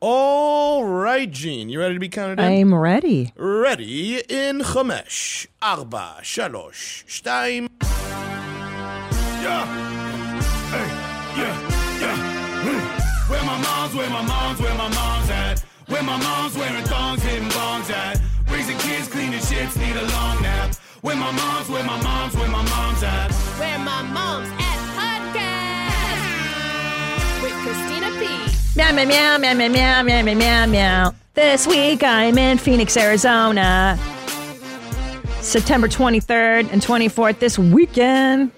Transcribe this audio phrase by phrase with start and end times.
[0.00, 2.44] All right, Gene, you ready to be counted in?
[2.44, 3.32] I'm ready.
[3.34, 7.70] Ready in Chamesh, Arba, Shalosh, Stein.
[9.40, 9.64] Yeah.
[10.68, 10.86] Hey,
[11.40, 11.56] yeah,
[12.00, 13.30] yeah.
[13.30, 15.64] Where my mom's, where my mom's, where my mom's at.
[15.86, 18.20] Where my mom's wearing thongs, hitting bongs at.
[18.50, 20.74] Raising kids, cleaning shits, need a long nap.
[21.00, 23.32] Where my mom's, where my mom's, where my mom's at.
[23.32, 24.78] Where my mom's at
[25.32, 26.12] podcast.
[27.42, 28.55] With Christina P.
[28.76, 31.14] Meow, meow, meow, meow, meow, meow, meow, meow, meow, meow.
[31.32, 33.98] This week I'm in Phoenix, Arizona.
[35.40, 38.52] September 23rd and 24th this weekend.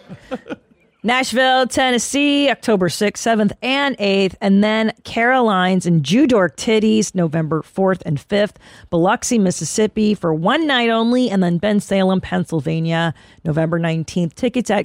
[1.05, 4.35] Nashville, Tennessee, October 6th, 7th, and 8th.
[4.41, 8.57] And then Caroline's and Judork Titties, November 4th and 5th.
[8.91, 11.31] Biloxi, Mississippi for one night only.
[11.31, 13.15] And then Bensalem, Pennsylvania,
[13.45, 14.35] November 19th.
[14.35, 14.85] Tickets at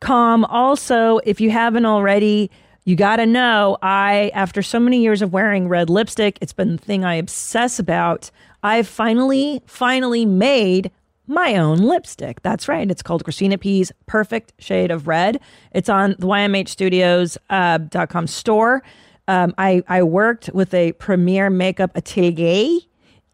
[0.00, 0.44] ChristinaPOnline.com.
[0.46, 2.50] Also, if you haven't already,
[2.84, 6.76] you got to know I, after so many years of wearing red lipstick, it's been
[6.76, 8.30] the thing I obsess about.
[8.62, 10.90] I've finally, finally made
[11.26, 12.42] my own lipstick.
[12.42, 12.90] That's right.
[12.90, 15.40] It's called Christina P's Perfect Shade of Red.
[15.72, 18.82] It's on the YMHstudios.com store.
[19.28, 22.80] Um, I, I worked with a premier makeup atelier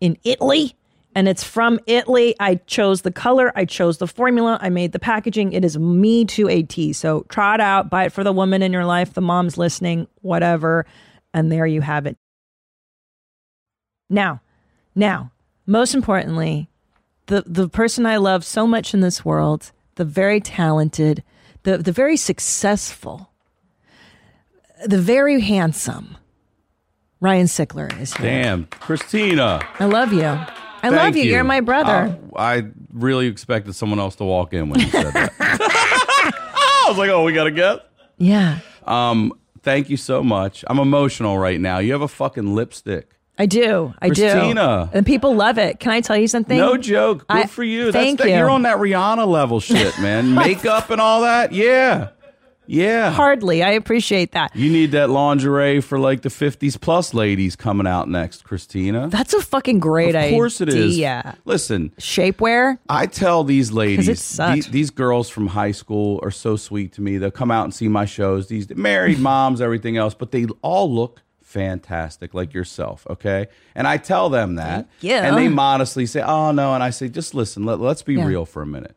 [0.00, 0.74] in Italy,
[1.14, 2.34] and it's from Italy.
[2.40, 5.52] I chose the color, I chose the formula, I made the packaging.
[5.52, 6.92] It is me to a T.
[6.92, 10.08] So try it out, buy it for the woman in your life, the mom's listening,
[10.22, 10.86] whatever.
[11.32, 12.16] And there you have it.
[14.10, 14.40] Now,
[14.94, 15.32] now,
[15.66, 16.68] most importantly,
[17.26, 21.22] the the person I love so much in this world, the very talented,
[21.62, 23.30] the the very successful,
[24.84, 26.16] the very handsome
[27.20, 28.42] Ryan Sickler is here.
[28.42, 29.66] Damn, Christina.
[29.80, 30.38] I love you.
[30.84, 31.22] I love Thank you.
[31.24, 31.36] you.
[31.36, 32.18] are my brother.
[32.32, 35.32] Uh, I really expected someone else to walk in when you said that.
[35.40, 37.88] I was like, oh, we got to get.
[38.18, 39.32] yeah, Um,
[39.62, 40.64] thank you so much.
[40.68, 41.78] I'm emotional right now.
[41.78, 43.10] You have a fucking lipstick.
[43.38, 43.92] I do.
[44.00, 44.90] I Christina.
[44.92, 44.98] do.
[44.98, 45.80] And people love it.
[45.80, 46.56] Can I tell you something?
[46.56, 47.26] No joke.
[47.26, 47.90] Good I- for you.
[47.90, 48.38] thank That's that, you.
[48.38, 50.34] You're on that Rihanna level shit, man.
[50.36, 51.52] Makeup and all that.
[51.52, 52.10] Yeah.
[52.66, 53.10] Yeah.
[53.12, 53.62] Hardly.
[53.62, 54.54] I appreciate that.
[54.56, 59.08] You need that lingerie for like the 50s plus ladies coming out next, Christina.
[59.08, 60.30] That's a fucking great idea.
[60.30, 60.94] of course it is.
[60.94, 61.36] idea.
[61.44, 62.78] Listen, Shapewear.
[62.88, 64.66] I tell these ladies, it sucks.
[64.66, 67.18] the- these girls from high school are so sweet to me.
[67.18, 68.48] They'll come out and see my shows.
[68.48, 73.06] These married moms, everything else, but they all look fantastic, like yourself.
[73.08, 76.90] Okay, and I tell them that, yeah and they modestly say, "Oh no," and I
[76.90, 77.64] say, "Just listen.
[77.64, 78.26] Let, let's be Yeah.
[78.26, 78.96] real for a minute.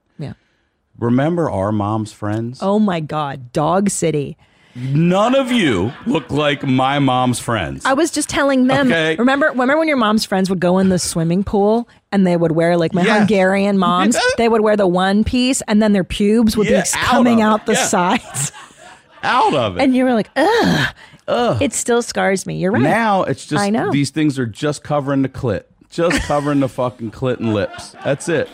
[0.99, 2.59] Remember our mom's friends?
[2.61, 3.51] Oh my God.
[3.53, 4.37] Dog City.
[4.75, 7.83] None of you look like my mom's friends.
[7.83, 8.87] I was just telling them.
[8.91, 9.15] Okay.
[9.15, 12.51] Remember, remember when your mom's friends would go in the swimming pool and they would
[12.51, 13.17] wear like my Yes.
[13.19, 14.15] Hungarian moms.
[14.37, 17.41] they would wear the one piece and then their pubes would Yeah, be out coming
[17.41, 17.85] out the Yeah.
[17.85, 18.51] sides,
[19.23, 19.81] out of it.
[19.83, 20.95] and you were like, ugh,
[21.27, 22.57] ugh, It still scars me.
[22.57, 22.81] You're right.
[22.83, 23.91] Now it's just I know.
[23.91, 27.95] these things are just covering the clit, just covering the fucking clit and lips.
[28.03, 28.47] That's it.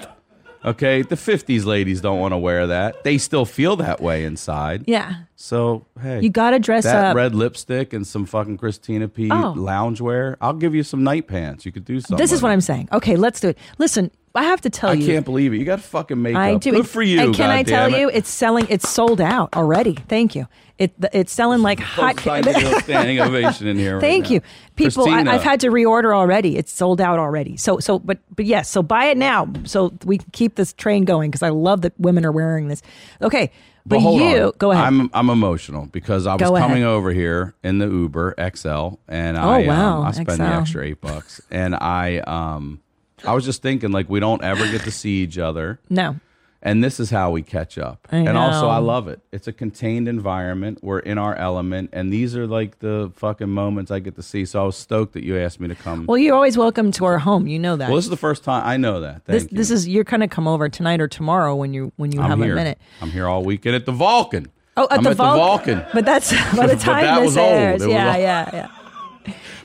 [0.66, 3.03] Okay, the '50s ladies don't want to wear that.
[3.03, 4.85] They still feel that way inside.
[4.88, 5.16] yeah.
[5.35, 7.16] So hey, You gotta dress that up.
[7.18, 9.29] red lipstick and some fucking Christina P.
[9.29, 9.53] Oh.
[9.57, 10.38] loungewear.
[10.40, 11.66] I'll give you some night pants.
[11.66, 12.16] You could do something.
[12.18, 12.51] This is what.
[12.51, 12.88] I'm saying.
[12.94, 13.57] Okay, let's do it.
[13.78, 15.01] Listen, I have to tell you.
[15.03, 15.13] I you.
[15.13, 15.57] can't believe it.
[15.57, 16.41] You got to fucking makeup.
[16.41, 16.71] I do.
[16.71, 17.21] Good It- for you.
[17.21, 17.99] And can I tell goddammit.
[17.99, 18.66] you, it's selling.
[18.69, 19.94] It's sold out already.
[20.07, 20.47] Thank you.
[20.79, 22.13] It it's selling like hot.
[22.16, 23.94] Folks trying to standing ovation in here.
[23.95, 24.31] right Thank now.
[24.31, 24.41] you,
[24.75, 25.07] people.
[25.07, 25.21] I.
[25.21, 26.57] I've had to reorder already.
[26.57, 27.57] It's sold out already.
[27.57, 28.69] So so, but but yes.
[28.69, 31.94] So buy it now, so we can keep this train going because I love that
[32.00, 32.81] women are wearing this.
[33.21, 33.51] Okay,
[33.85, 34.51] but, But you on.
[34.57, 34.83] go ahead.
[34.85, 36.67] I'm I'm emotional because I was Go ahead.
[36.67, 40.35] coming over here in the Uber XL, and Oh, I wow, um, I spent XL.
[40.38, 42.79] the extra eight bucks, and I um
[43.25, 46.17] I was just thinking like we don't ever get to see each other, no.
[46.61, 48.07] and this is how we catch up.
[48.11, 48.67] I and also.
[48.67, 49.22] I love it.
[49.31, 50.79] It's a contained environment.
[50.81, 54.45] We're in our element, and these are like the fucking moments I get to see.
[54.45, 56.06] So I was stoked that you asked me to come.
[56.06, 57.47] Well, you're always welcome to our home.
[57.47, 57.88] You know that.
[57.89, 59.23] Well, this is the first time I know that.
[59.25, 59.57] Thank this you.
[59.57, 62.39] this is you're gonna come over tonight or tomorrow when you when you I'm have
[62.39, 62.53] here.
[62.53, 62.79] a minute.
[63.01, 64.51] I'm here all weekend at the Vulcan.
[64.75, 65.85] Oh, at the, at Vul- the Vulcan.
[65.94, 67.81] But that's by the time that this airs.
[67.81, 68.69] Was Yeah, yeah, yeah.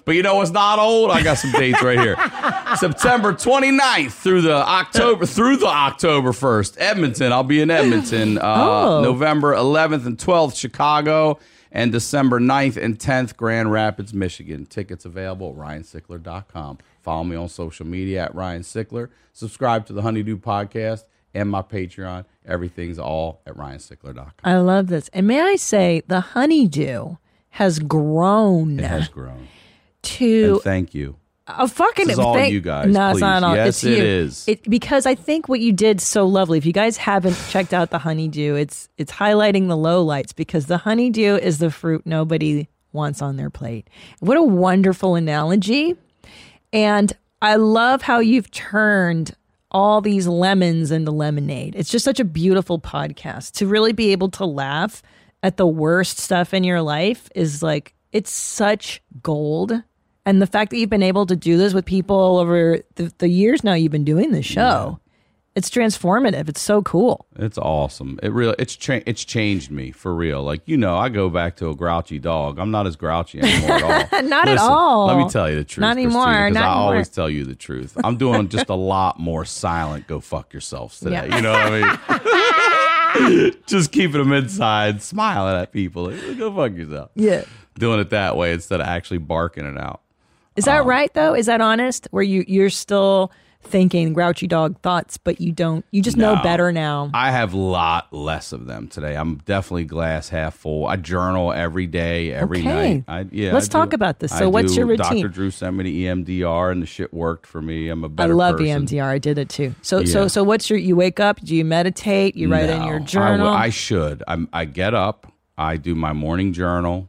[0.09, 1.11] But you know what's not old?
[1.11, 2.17] I got some dates right here.
[2.77, 6.77] September 29th through the October through the October 1st.
[6.79, 7.31] Edmonton.
[7.31, 8.39] I'll be in Edmonton.
[8.39, 9.03] Uh, Oh.
[9.03, 11.39] November 11th and 12th, Chicago.
[11.71, 14.65] And December 9th and 10th, Grand Rapids, Michigan.
[14.65, 16.79] Tickets available at ryansickler.com.
[17.03, 19.11] Follow me on social media at Ryan Sickler.
[19.35, 22.25] Subscribe to the Honeydew Podcast and my Patreon.
[22.47, 24.33] Everything's all at ryansickler.com.
[24.43, 25.11] I love this.
[25.13, 27.17] And may I say, the honeydew
[27.51, 29.49] has grown It has grown.
[30.03, 31.17] To And thank you.
[31.47, 33.55] a fucking This is all thank- you guys, No, it's not all.
[33.57, 34.03] Yes, it's you.
[34.05, 34.45] is.
[34.49, 36.59] It, because I think what you did so lovely.
[36.59, 40.67] If you guys haven't checked out the honeydew, it's it's highlighting the low lights because
[40.67, 43.89] the honeydew is the fruit nobody wants on their plate.
[44.21, 45.97] What a wonderful analogy.
[46.73, 49.35] And I love how you've turned
[49.71, 51.75] all these lemons into lemonade.
[51.77, 55.03] It's just such a beautiful podcast to really be able to laugh
[55.43, 59.73] at the worst stuff in your life is like, it's such gold.
[60.27, 63.29] And the fact that you've been able to do this with people over the, the
[63.29, 65.01] years now you've been doing this show,
[65.55, 66.49] it's transformative.
[66.51, 67.27] It's so cool.
[67.37, 68.21] It's awesome.
[68.23, 70.43] It really it's cha- it's changed me for real.
[70.43, 72.59] Like you know, I go back to a grouchy dog.
[72.59, 73.83] I'm not as grouchy anymore at
[74.13, 74.23] all.
[74.29, 75.07] Not at all.
[75.07, 75.81] Let me tell you the truth.
[75.81, 76.93] Not anymore, Christina, not I anymore.
[76.93, 77.97] always tell you the truth.
[78.05, 80.07] I'm doing just a lot more silent.
[80.07, 81.27] Go fuck yourselves today.
[81.29, 81.37] Yeah.
[81.37, 83.55] You know what I mean?
[83.67, 86.11] just keeping them inside, smiling at people.
[86.11, 87.11] Like, go fuck yourself.
[87.15, 87.45] Yeah.
[87.79, 90.03] Doing it that way instead of actually barking it out.
[90.57, 91.35] Is that um, right though?
[91.35, 92.09] Is that honest?
[92.11, 93.31] Where you you're still
[93.63, 97.11] thinking grouchy dog thoughts, but you don't you just know better now.
[97.15, 99.15] I have a lot less of them today.
[99.17, 100.87] I'm definitely glass half full.
[100.87, 102.95] I journal every day, every Okay.
[102.95, 103.05] night.
[103.07, 104.37] I, yeah, Let's I do- talk about this.
[104.37, 105.23] So I what's your routine?
[105.23, 105.29] Dr.
[105.29, 107.89] Drew sent me to EMDR, and the shit worked for me.
[107.89, 108.33] I'm a I better.
[108.33, 108.87] I love person.
[108.87, 109.05] EMDR.
[109.05, 109.75] I did it too.
[109.83, 110.27] So so Yeah.
[110.29, 113.49] so what's your you wake up, do you meditate, you write in your journal?
[113.49, 114.23] I, should.
[114.27, 115.33] I'm, I get up.
[115.57, 117.09] I do my morning journal.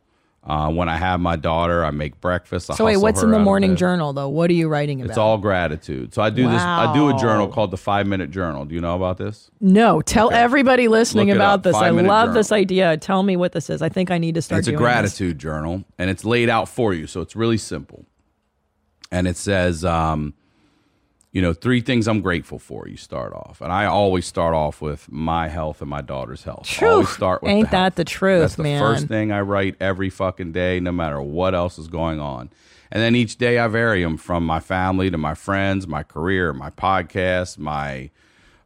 [0.50, 2.72] Uh, when I have my daughter, I make breakfast.
[2.72, 4.30] I so wait, what's in the morning journal though?
[4.30, 5.12] What are you writing about?
[5.12, 6.16] It's all gratitude.
[6.16, 6.62] So I do this.
[6.62, 8.66] I do a journal called the Five Minute Journal.
[8.66, 9.52] Do you know about this?
[9.62, 11.76] No, tell everybody listening Look about this.
[11.76, 12.34] I love journal.
[12.34, 12.98] this idea.
[12.98, 13.84] Tell me what this is.
[13.84, 14.92] I think I need to start it's a doing this.
[14.92, 18.06] gratitude journal and it's laid out for you so it's really simple
[19.12, 20.34] and it says um,
[21.32, 24.82] you know three things i'm grateful for you start off and i always start off
[24.82, 27.96] with my health and my daughter's health always start with Ain't the that health.
[27.96, 28.82] the truth, that's the man.
[28.82, 32.50] first thing i write every fucking day no matter what else is going on
[32.92, 36.52] and then each day i vary them from my family to my friends my career
[36.54, 38.10] my podcast my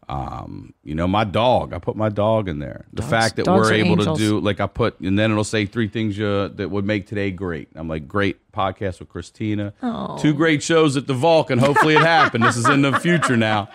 [0.09, 1.73] um, you know, my dog.
[1.73, 2.85] I put my dog in there.
[2.93, 4.17] The fact that we're able angels.
[4.17, 7.07] to do, like, I put, and then it'll say three things you, that would make
[7.07, 7.69] today great.
[7.75, 9.73] I'm like, great podcast with Christina.
[10.19, 11.59] Two great shows at the Vulcan.
[11.59, 12.43] Hopefully it happened.
[12.43, 13.69] this is in the future now.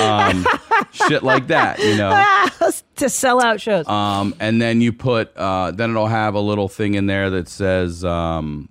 [0.00, 0.46] Um,
[0.92, 2.70] shit like that, you know.
[2.96, 3.86] to sell out shows.
[3.88, 7.48] Um, and then you put, uh, then it'll have a little thing in there that
[7.48, 8.68] says, um,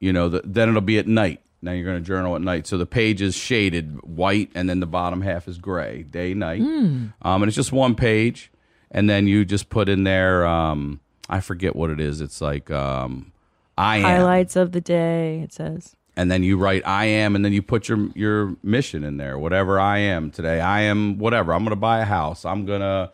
[0.00, 1.40] you know, the, then it'll be at night.
[1.64, 2.66] Now you're going to journal at night.
[2.66, 6.60] So the page is shaded white, and then the bottom half is gray, day, night.
[6.60, 7.06] Hmm.
[7.22, 8.50] Um, and it's just one page.
[8.90, 12.20] And then you just put in there, um, I forget what it is.
[12.20, 13.32] It's like, um,
[13.76, 14.02] I am.
[14.04, 15.96] Highlights of the day, it says.
[16.16, 19.36] And then you write, I am, and then you put your your mission in there,
[19.36, 20.60] whatever I am today.
[20.60, 21.52] I am whatever.
[21.52, 22.44] I'm going to buy a house.
[22.44, 23.10] I'm going to,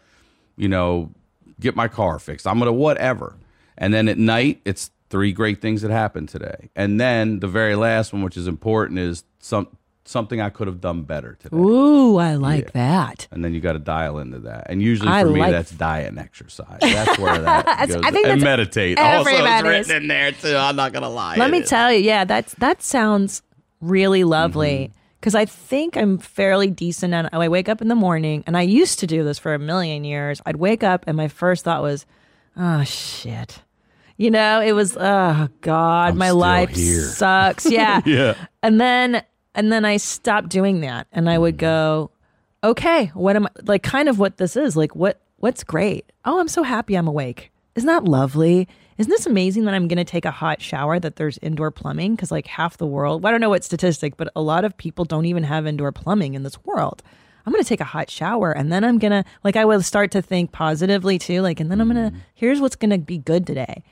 [0.59, 1.11] you know,
[1.59, 2.47] get my car fixed.
[2.47, 3.37] I'm going to whatever.
[3.79, 6.71] And then at night, it's three great things that happened today.
[6.75, 9.69] And then the very last one, which is important, is some
[10.05, 11.57] something I could have done better today.
[11.57, 13.29] Ooh, I like that.
[13.31, 14.67] And then you got to dial into that.
[14.69, 16.79] And usually I for me, like- that's diet and exercise.
[16.81, 17.97] That's where that goes.
[17.97, 18.99] I think and that's meditate.
[18.99, 20.57] Also, it's written in there too.
[20.57, 21.37] I'm not gonna lie.
[21.37, 21.69] Let me is.
[21.69, 23.43] tell you, yeah, that's that sounds
[23.81, 24.87] really lovely.
[24.87, 24.95] Mm-hmm.
[25.21, 28.63] Because I think I'm fairly decent at I wake up in the morning, and I
[28.63, 30.41] used to do this for a million years.
[30.47, 32.07] I'd wake up, and my first thought was,
[32.57, 33.61] "Oh shit,"
[34.21, 34.61] you know.
[34.61, 38.35] It was, "Oh God, I'm my life here." sucks." Yeah, Yeah.
[38.63, 39.23] And then,
[39.55, 41.61] and then I stopped doing that, and I would mm.
[41.61, 42.11] go,
[42.63, 44.95] "Okay, what am I like?" Kind of what this is like.
[44.95, 46.13] What what's great?
[46.25, 47.51] Oh, I'm so happy I'm awake.
[47.75, 48.69] Isn't that lovely?
[48.99, 52.15] Isn't this amazing that I'm going to take a hot shower that there's indoor plumbing?
[52.15, 54.77] Because, like, half the world, well, I don't know what statistic, but a lot of
[54.77, 57.03] people don't even have indoor plumbing in this world.
[57.47, 59.81] I'm going to take a hot shower and then I'm going to, like, I will
[59.81, 61.41] start to think positively too.
[61.41, 62.21] Like, and then I'm going to, mm.
[62.35, 63.83] here's what's going to be good today.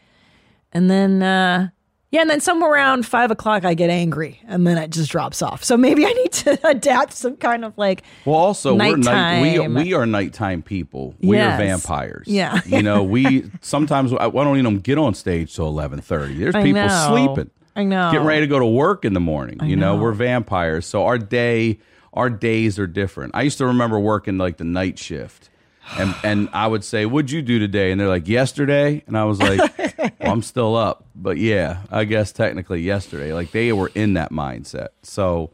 [0.72, 1.68] And then, uh,
[2.10, 5.42] yeah, and then somewhere around five o'clock, I get angry and then it just drops
[5.42, 5.62] off.
[5.62, 9.66] So maybe I need to adapt some kind of like, Well, also we're night, we
[9.68, 11.14] we are nighttime people.
[11.20, 11.60] We Yes.
[11.60, 12.26] are vampires.
[12.26, 12.60] Yeah.
[12.64, 16.34] you know, we sometimes I, I don't even get on stage till eleven thirty.
[16.34, 17.08] There's I people know.
[17.08, 17.50] sleeping.
[17.76, 18.10] I know.
[18.10, 19.58] getting ready to go to work in the morning.
[19.62, 19.94] you know.
[19.94, 20.02] know.
[20.02, 21.78] we're vampires, so our day,
[22.14, 23.32] our days are different.
[23.36, 25.50] I used to remember working like the night shift.
[25.96, 29.24] And, and I would say, "What'd you do today?" And they're like, "Yesterday." And I
[29.24, 33.90] was like, well, "I'm still up, but yeah, I guess technically yesterday." Like they were
[33.94, 34.88] in that mindset.
[35.02, 35.50] So,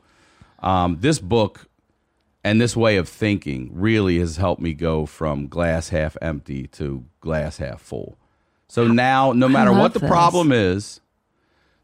[0.61, 1.69] um, this book
[2.43, 7.05] and this way of thinking really has helped me go from glass half empty to
[7.21, 8.19] glass half full.
[8.69, 10.11] So now, no matter what the this.
[10.11, 11.00] problem is,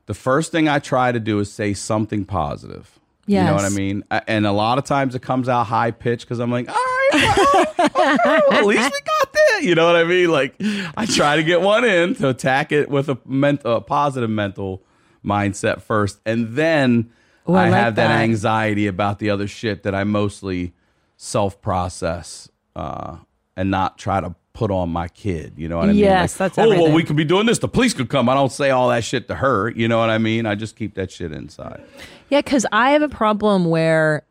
[0.06, 2.98] the first thing I try to do is say something positive.
[3.44, 4.02] You know what I mean?
[4.26, 6.99] And a lot of times it comes out high pitched because I'm like, all right,
[7.12, 9.60] well, at least we got that.
[9.62, 10.30] You know what I mean?
[10.30, 10.54] Like,
[10.96, 14.82] I try to get one in to attack it with a, ment- a positive mental
[15.24, 16.20] mindset first.
[16.24, 17.10] And then
[17.48, 18.08] Ooh, I I, like have that.
[18.08, 18.20] that.
[18.20, 20.72] anxiety about the other shit that I mostly
[21.16, 23.16] self process uh,
[23.56, 25.54] and not try to put on my kid.
[25.56, 25.96] You know what I mean?
[25.98, 27.58] Yes, Like, that's oh well, we could be doing this.
[27.58, 28.28] The police could come.
[28.28, 29.70] I don't say all that shit to her.
[29.70, 30.46] You know what I mean?
[30.46, 31.82] I just keep that shit inside.
[32.30, 34.24] Yeah, because I have a problem where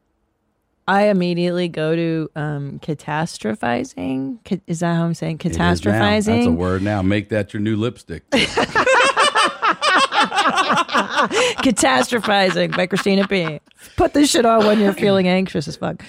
[0.90, 4.40] I immediately go to um, catastrophizing.
[4.44, 5.42] Ca- Is that how I'm saying?
[5.44, 5.74] It is now.
[5.74, 6.26] Catastrophizing.
[6.26, 7.02] That's a word now.
[7.02, 8.24] Make that your new lipstick.
[11.64, 13.60] Catastrophizing by Christina P.
[13.96, 16.04] Put this shit on when you're feeling anxious as fuck.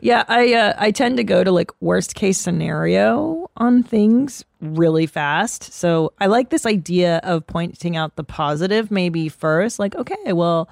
[0.00, 5.06] Yeah, I uh, I tend to go to like worst case scenario on things really
[5.06, 5.72] fast.
[5.72, 9.78] So I like this idea of pointing out the positive maybe first.
[9.78, 10.68] Like, okay, well,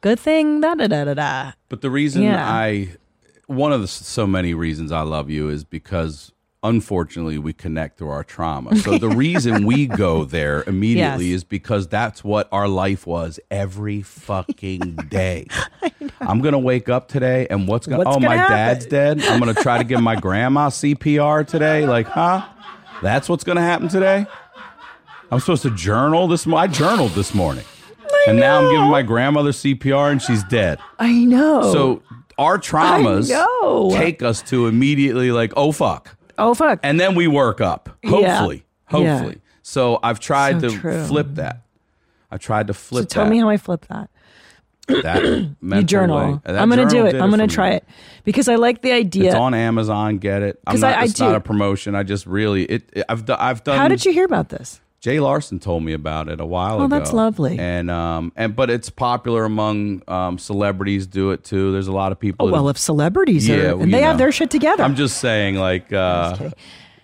[0.00, 1.52] good thing da da da da da.
[1.68, 2.46] But the reason Yeah.
[2.48, 2.88] I,
[3.48, 8.10] one of the so many reasons I love you is because unfortunately we connect through
[8.10, 8.76] our trauma.
[8.76, 11.36] So the reason we go there immediately Yes.
[11.36, 15.46] is because that's what our life was every fucking day.
[16.20, 18.02] I'm gonna wake up today and what's gonna?
[18.02, 18.56] Oh, gonna my happen?
[18.56, 19.22] dad's dead.
[19.24, 21.86] I'm gonna try to give my grandma CPR today.
[21.86, 22.46] Like, huh?
[23.02, 24.26] That's what's gonna happen today.
[25.30, 26.46] I'm supposed to journal this.
[26.46, 27.64] mo- I journaled this morning.
[28.26, 30.78] and now I'm giving my grandmother CPR and she's dead.
[30.98, 31.72] I know.
[31.72, 32.02] So
[32.38, 33.28] our traumas
[33.98, 36.80] take us to immediately like, oh fuck, oh fuck.
[36.82, 37.88] and then we work up.
[38.06, 38.98] Hopefully, Yeah.
[39.00, 39.10] Yeah.
[39.16, 39.40] hopefully.
[39.62, 41.04] So I've tried So to true.
[41.04, 41.62] flip that.
[42.30, 44.08] I've tried to flip so tell that, me how I flip that.
[44.86, 46.16] that You journal.
[46.34, 46.40] way.
[46.44, 47.14] That I'm gonna do it.
[47.16, 47.48] I'm gonna me.
[47.52, 47.84] try it
[48.24, 49.26] because I like the idea.
[49.26, 50.16] It's on Amazon.
[50.18, 50.58] Get it.
[50.66, 51.34] I'm not, I- I it's not do.
[51.36, 51.94] a promotion.
[51.94, 52.88] I just really it.
[52.94, 53.78] it- I've I've done.
[53.78, 54.80] How did you hear about this?
[55.00, 56.84] Jay Larson told me about it a while ago.
[56.84, 57.56] Oh, that's lovely.
[57.58, 61.06] And um and but it's popular among um celebrities.
[61.06, 61.70] Do it too.
[61.72, 62.46] There's a lot of people.
[62.46, 64.82] Oh that- well, if celebrities Yeah, are and they have their shit together.
[64.82, 66.52] I'm just saying, like, uh, kidding.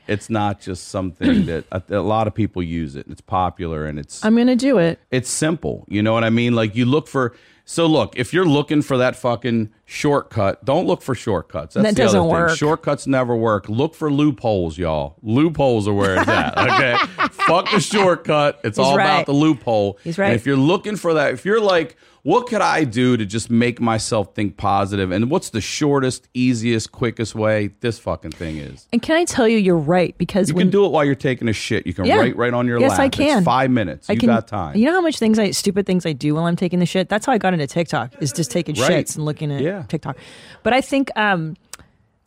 [0.08, 3.06] it's not just something that a, a lot of people use it.
[3.08, 4.98] It's popular and it's I'm gonna do it.
[5.12, 5.84] it's simple.
[5.88, 6.54] You know what I mean?
[6.54, 7.34] Like, you look for.
[7.66, 11.74] So look, if you're looking for that fucking shortcut, don't look for shortcuts.
[11.74, 12.32] That's That the doesn't other thing.
[12.32, 12.56] work.
[12.58, 13.68] Shortcuts never work.
[13.70, 15.16] Look for loopholes, y'all.
[15.22, 16.54] Loopholes are where it's at.
[16.58, 16.96] Okay,
[17.30, 18.60] fuck the shortcut.
[18.64, 19.04] It's all right.
[19.04, 19.98] about the loophole.
[20.04, 20.26] He's right.
[20.26, 23.50] And if you're looking for that, if you're like, what could I do to just
[23.50, 25.10] make myself think positive?
[25.10, 27.68] And what's the shortest, easiest, quickest way?
[27.80, 28.88] This fucking thing is.
[28.94, 31.14] And can I tell you, you're right because You when can do it while you're
[31.14, 31.86] taking a shit.
[31.86, 32.16] You can Yeah.
[32.16, 33.00] write right on your Yes, lap.
[33.00, 33.44] I It's can.
[33.44, 34.08] five minutes.
[34.08, 34.74] I you can, got time.
[34.74, 37.10] You know how much things I stupid things I do while I'm taking the shit.
[37.10, 38.14] That's how I got into TikTok.
[38.20, 39.04] Is just taking Right.
[39.06, 39.82] shits and looking at Yeah.
[39.86, 40.16] TikTok.
[40.62, 41.56] But I think um,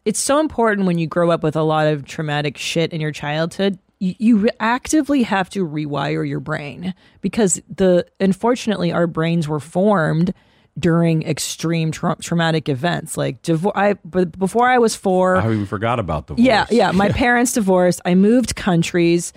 [0.05, 3.11] it's so important when you grow up with a lot of traumatic shit in your
[3.11, 3.79] childhood.
[3.99, 10.33] You, actively have to rewire your brain because the unfortunately our brains were formed
[10.77, 15.37] during extreme tra- traumatic events like divor- I but before I was four.
[15.37, 16.47] I even forgot about the divorce.
[16.47, 16.91] Yeah, yeah.
[16.91, 18.01] My parents divorced.
[18.05, 19.33] I moved countries.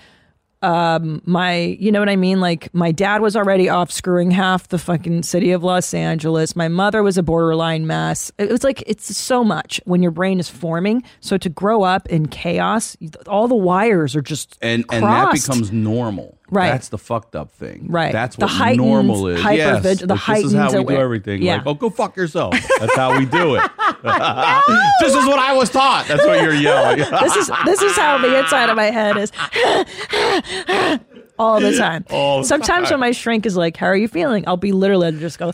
[0.62, 2.40] Um, my, you know what I mean?
[2.40, 6.54] Like, my dad was already off screwing half the fucking city of Los Angeles.
[6.54, 8.30] My mother was a borderline mess.
[8.38, 11.02] It was like, it's so much when your brain is forming.
[11.20, 15.72] So to grow up in chaos, all the wires are just and and that becomes
[15.72, 16.38] normal.
[16.50, 16.70] Right.
[16.70, 17.86] That's the fucked up thing.
[17.88, 18.12] Right.
[18.12, 19.42] That's The what heightened normal is.
[19.42, 19.82] yes.
[20.00, 21.42] the Like, this is how we do everything.
[21.42, 21.56] Yeah.
[21.56, 22.54] Like, oh, go fuck yourself.
[22.78, 23.62] That's how we do it.
[25.00, 26.06] this is what I was taught.
[26.08, 26.98] That's what you're yelling.
[27.20, 29.30] this is this is how the inside of my head is
[31.38, 32.04] all the time.
[32.10, 33.00] All the Sometimes time.
[33.00, 35.52] when my shrink is like, "How are you feeling?" I'll be literally I'll just go.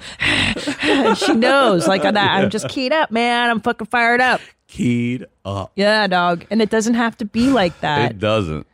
[1.15, 2.17] she knows, like that.
[2.17, 3.51] I'm just keyed up, man.
[3.51, 4.41] I'm fucking fired up.
[4.69, 5.73] Keyed up.
[5.77, 6.45] Yeah, dog.
[6.51, 8.13] And it doesn't have to be like that.
[8.13, 8.67] It doesn't.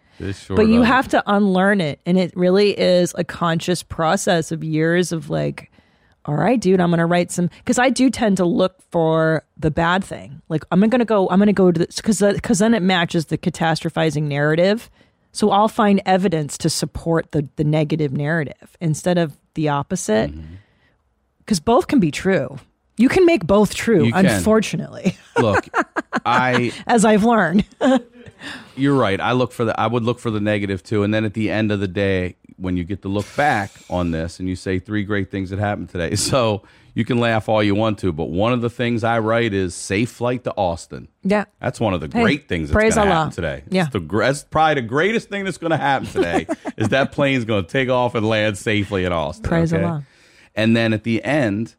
[0.56, 2.00] But you have to unlearn it.
[2.06, 5.70] And it really is a conscious process of years of like
[6.24, 9.72] all right dude i'm gonna write some because i do tend to look for the
[9.72, 10.40] bad thing.
[10.48, 13.36] Like i'm gonna go i'm gonna go to this because because then it matches the
[13.38, 14.88] catastrophizing narrative.
[15.32, 20.30] So i'll find evidence to support the the negative narrative instead of the opposite.
[20.30, 20.54] Mm-hmm.
[21.40, 22.56] because both can be true.
[22.98, 25.16] You can make both true You unfortunately.
[25.38, 25.66] Look,
[26.24, 27.64] I as i've learned
[28.76, 29.20] you're right.
[29.20, 31.02] I look for the I would look for the negative too.
[31.02, 34.10] And then at the end of the day, when you get to look back on
[34.12, 36.14] this and you say three great things that happened today.
[36.32, 36.62] So
[36.94, 39.74] you can laugh all you want to, but one of the things I write is
[39.74, 41.08] safe flight to Austin.
[41.22, 43.24] yeah That's one of the Hey, great things that's praise going to Allah.
[43.24, 43.62] happen today.
[43.70, 43.84] Yeah.
[43.84, 46.46] It's the, that's probably the greatest thing that's going to happen today
[46.76, 49.44] is that plane's going to take off and land safely in Austin.
[49.44, 49.82] Praise okay?
[49.82, 50.04] Allah.
[50.54, 51.74] And then at the end,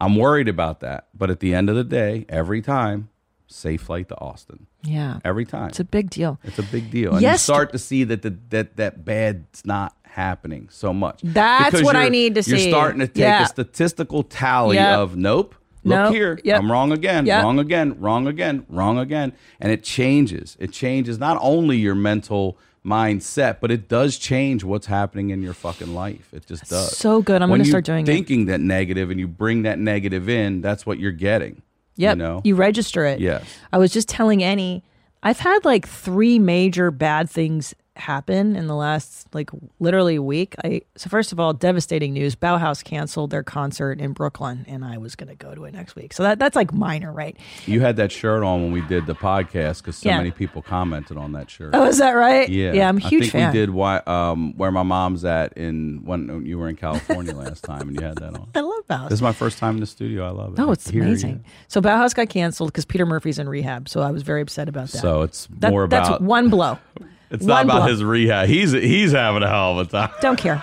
[0.00, 1.08] I'm worried about that.
[1.14, 3.08] But at the end of the day, every time,
[3.48, 4.66] safe flight to Austin.
[4.84, 5.68] yeah Every time.
[5.68, 7.12] it's a big deal It's a big deal.
[7.14, 7.34] And Yes.
[7.48, 11.20] you start to see that the, that that bad's not happening so much.
[11.22, 12.50] That's Because what I need to see.
[12.50, 13.44] You're starting to take Yeah.
[13.44, 14.98] a statistical tally Yep.
[14.98, 15.54] of nope.
[15.84, 16.14] Look Nope.
[16.14, 16.38] here.
[16.44, 16.58] Yep.
[16.58, 17.24] I'm wrong again.
[17.24, 17.42] Yep.
[17.42, 17.96] Wrong again.
[18.00, 18.66] Wrong again.
[18.68, 19.32] Wrong again.
[19.60, 20.56] And it changes.
[20.60, 25.52] It changes not only your mental mindset, but it does change what's happening in your
[25.54, 26.28] fucking life.
[26.32, 26.96] It just does.
[26.96, 27.42] So good.
[27.42, 28.06] I'm When gonna start doing it.
[28.06, 31.62] thinking that negative and you bring that negative in, that's what you're getting.
[31.98, 32.16] Yep.
[32.16, 32.40] You know?
[32.56, 33.20] register it.
[33.20, 33.44] Yes.
[33.72, 34.82] I was just telling Annie
[35.22, 39.50] I've had like three major bad things happen in the last like
[39.80, 40.54] literally week.
[40.64, 42.36] I so first of all, devastating news.
[42.36, 45.96] Bauhaus canceled their concert in Brooklyn, and I was going to go to it next
[45.96, 46.12] week.
[46.12, 47.36] So that that's like minor, right?
[47.66, 50.18] You had that shirt on when we did the podcast because so Yeah.
[50.18, 51.70] many people commented on that shirt.
[51.74, 52.48] Oh, is that right?
[52.48, 52.88] Yeah, yeah.
[52.88, 53.52] I'm huge I think fan.
[53.52, 57.64] we did why, um, where my mom's at in when you were in California last
[57.64, 58.48] time and you had that on.
[58.54, 59.08] I love Bauhaus.
[59.10, 60.26] This is my first time in the studio.
[60.26, 60.60] I love it.
[60.60, 61.08] Oh, it's I hear you.
[61.08, 61.44] amazing.
[61.66, 63.88] So Bauhaus got canceled because Peter Murphy's in rehab.
[63.88, 64.98] So I was very upset about that.
[64.98, 66.78] So it's That- more that's one blow.
[67.30, 67.86] it's not one about blow.
[67.88, 68.48] his rehab.
[68.48, 70.10] He's he's having a hell of a time.
[70.20, 70.62] Don't care.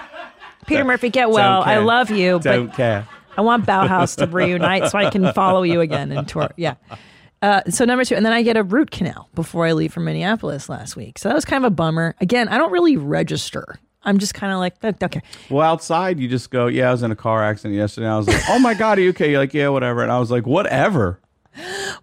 [0.67, 1.61] Peter Murphy, get well.
[1.61, 3.07] I love you, Don't but care.
[3.37, 6.49] I want Bauhaus to reunite so I can follow you again and tour.
[6.55, 6.75] Yeah.
[7.41, 9.99] Uh, so number two, and then I get a root canal before I leave for
[9.99, 11.19] Minneapolis last week.
[11.19, 12.15] So that was kind of a bummer.
[12.21, 13.75] Again, I don't really register.
[14.03, 15.21] I'm just kind of like, "Don't- don't care.
[15.49, 18.07] Well, outside you just go, yeah, I was in a car accident yesterday.
[18.07, 19.29] I was like, oh my god, are you okay?
[19.31, 20.01] You're like, yeah, whatever.
[20.01, 21.19] And I was like, whatever.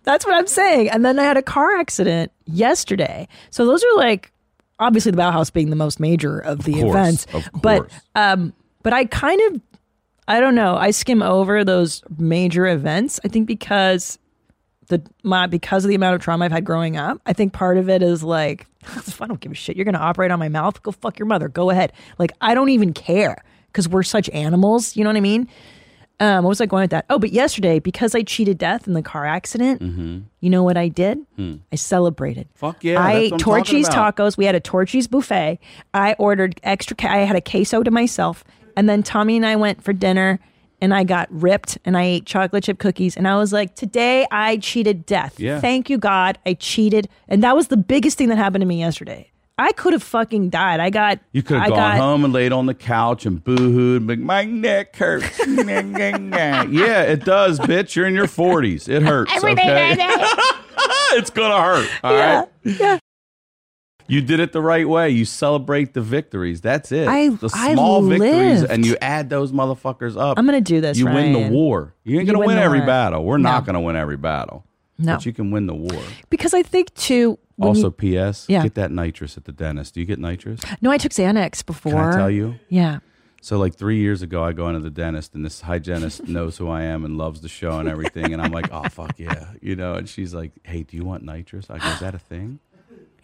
[0.04, 0.90] That's what I'm saying.
[0.90, 3.26] And then I had a car accident yesterday.
[3.50, 4.32] So those are like
[4.78, 6.90] obviously the Bauhaus being the most major of the course,
[7.24, 7.26] events.
[7.34, 8.52] of But um
[8.82, 9.60] but I kind of
[10.28, 13.18] I don't know, I skim over those major events.
[13.24, 14.18] I think because
[14.88, 17.78] the my because of the amount of trauma I've had growing up, I think part
[17.78, 18.66] of it is like
[19.20, 19.76] I don't give a shit.
[19.76, 20.82] You're going to operate on my mouth?
[20.82, 21.48] Go fuck your mother.
[21.48, 21.92] Go ahead.
[22.18, 24.96] Like I don't even care because we're such animals.
[24.96, 25.48] You know what I mean?
[26.22, 27.04] Um, what was I going with that?
[27.10, 29.82] Oh, but yesterday because I cheated death in the car accident,
[30.40, 31.18] you know what I did?
[31.72, 32.48] I celebrated.
[32.54, 34.36] Fuck yeah, I ate Torchy's tacos.
[34.36, 35.58] We had a Torchy's buffet.
[35.92, 36.96] I ordered extra.
[36.96, 38.44] ca- I had a queso to myself,
[38.76, 40.38] and then Tommy and I went for dinner.
[40.80, 44.26] And I got ripped, and I ate chocolate chip cookies, and I was like, "Today
[44.32, 45.38] I cheated death.
[45.38, 45.60] Yeah.
[45.60, 48.80] Thank you, God, I cheated." And that was the biggest thing that happened to me
[48.80, 49.30] yesterday.
[49.62, 50.80] I could have fucking died.
[50.80, 51.20] I got.
[51.32, 54.18] You could have I gone got, home and laid on the couch and boohooed, like
[54.18, 55.38] my neck hurts.
[55.46, 57.94] yeah, it does, bitch.
[57.94, 58.88] You're in your 40s.
[58.88, 59.32] It hurts.
[59.32, 59.96] okay?
[61.16, 61.90] it's gonna hurt.
[62.02, 62.48] All right.
[62.64, 62.98] Yeah, yeah.
[64.08, 65.10] You did it the right way.
[65.10, 66.60] You celebrate the victories.
[66.60, 67.08] That's it.
[67.08, 70.38] I- the I small victories, and you add those motherfuckers up.
[70.38, 71.94] I'm gonna do this, You win the war.
[72.04, 72.86] You ain't gonna win win, every war.
[72.86, 73.24] battle.
[73.24, 74.66] We're not gonna win every battle.
[74.98, 75.14] No.
[75.14, 76.02] But you can win the war.
[76.30, 77.38] Because I think too.
[77.62, 78.46] When Also, you- P.S.
[78.48, 78.62] Yeah.
[78.62, 79.94] Get that nitrous at the dentist.
[79.94, 80.60] Do you get nitrous?
[80.80, 81.92] no, I took Xanax before.
[81.92, 82.56] Can I tell you?
[82.68, 82.98] Yeah.
[83.40, 86.68] So like three years ago, I go into the dentist, and this hygienist knows who
[86.68, 88.32] I am and loves the show and everything.
[88.32, 89.94] And I'm like, oh fuck yeah, you know.
[89.94, 91.68] And she's like, hey, do you want nitrous?
[91.68, 92.58] I go, is that a thing?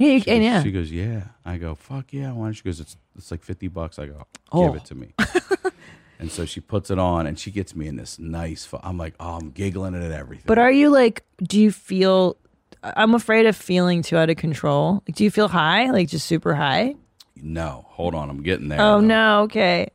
[0.00, 0.62] Yeah, you, She goes, yeah.
[0.62, 1.22] She goes, yeah.
[1.44, 2.30] I go, fuck yeah.
[2.32, 3.98] Why don't she goes, it's it's like fifty bucks.
[3.98, 4.68] I go, Oh.
[4.68, 5.12] give it to me.
[6.20, 8.64] and so she puts it on, and she gets me in this nice.
[8.64, 10.44] Fu- I'm like, oh, I'm giggling at everything.
[10.46, 11.24] But are you like?
[11.42, 12.36] Do you feel?
[12.82, 15.02] I'm afraid of feeling too out of control.
[15.06, 15.90] Like, do you feel high?
[15.90, 16.94] Like just super high?
[17.40, 18.80] no, hold on, I'm getting there.
[18.80, 19.06] Oh though.
[19.06, 19.40] no.
[19.42, 19.88] Okay.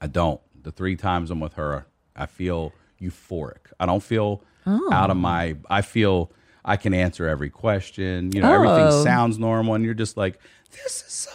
[0.00, 0.40] I don't.
[0.62, 3.58] The three times I'm with her, I feel euphoric.
[3.78, 4.90] I don't feel Oh.
[4.92, 5.56] out of my.
[5.70, 6.30] I feel
[6.66, 8.32] I can answer every question.
[8.32, 8.54] You know, Oh.
[8.54, 10.38] everything sounds normal, and you're just like,
[10.72, 11.30] this is so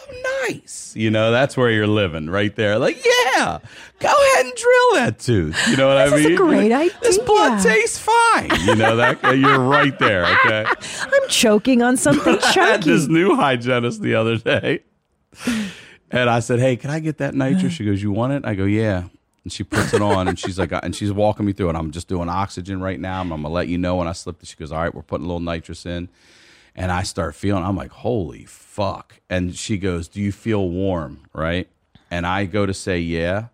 [0.46, 0.92] nice.
[0.94, 2.78] You know, that's where you're living right there.
[2.78, 3.58] Like, yeah,
[3.98, 5.58] go ahead and drill that tooth.
[5.68, 6.12] You know what I mean?
[6.22, 6.72] This is a mean?
[6.72, 6.92] idea.
[7.02, 8.50] This blood tastes fine.
[8.66, 10.26] You know that you're right there.
[10.26, 10.66] Okay.
[11.00, 14.80] I'm choking on something I had this new hygienist the other day.
[16.10, 17.72] And I said, Hey, can I get that nitrous?
[17.72, 18.44] She goes, You want it?
[18.44, 19.04] I go, Yeah.
[19.44, 21.76] And she puts it on and she's like, and she's walking me through it.
[21.76, 23.20] I'm just doing oxygen right now.
[23.20, 24.48] I'm, I'm gonna let you know when I slip it.
[24.48, 26.08] She goes, All right, we're putting a little nitrous in.
[26.74, 29.20] And I start feeling, I'm like, Holy fuck.
[29.28, 31.26] And she goes, Do you feel warm?
[31.32, 31.68] Right.
[32.10, 33.46] And I go to say, Yeah.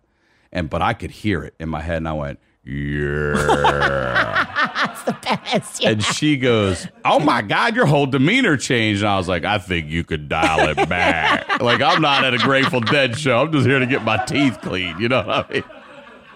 [0.51, 4.45] And, but I could hear it in my head and I went, Yeah.
[4.85, 5.89] That's the best yeah.
[5.89, 9.57] and she goes, "Oh my God, your whole demeanor changed." And I was like, "I
[9.57, 13.41] think you could dial it back." like I'm not at a Grateful Dead show.
[13.41, 14.99] I'm just here to get my teeth cleaned.
[14.99, 15.63] You know what I mean?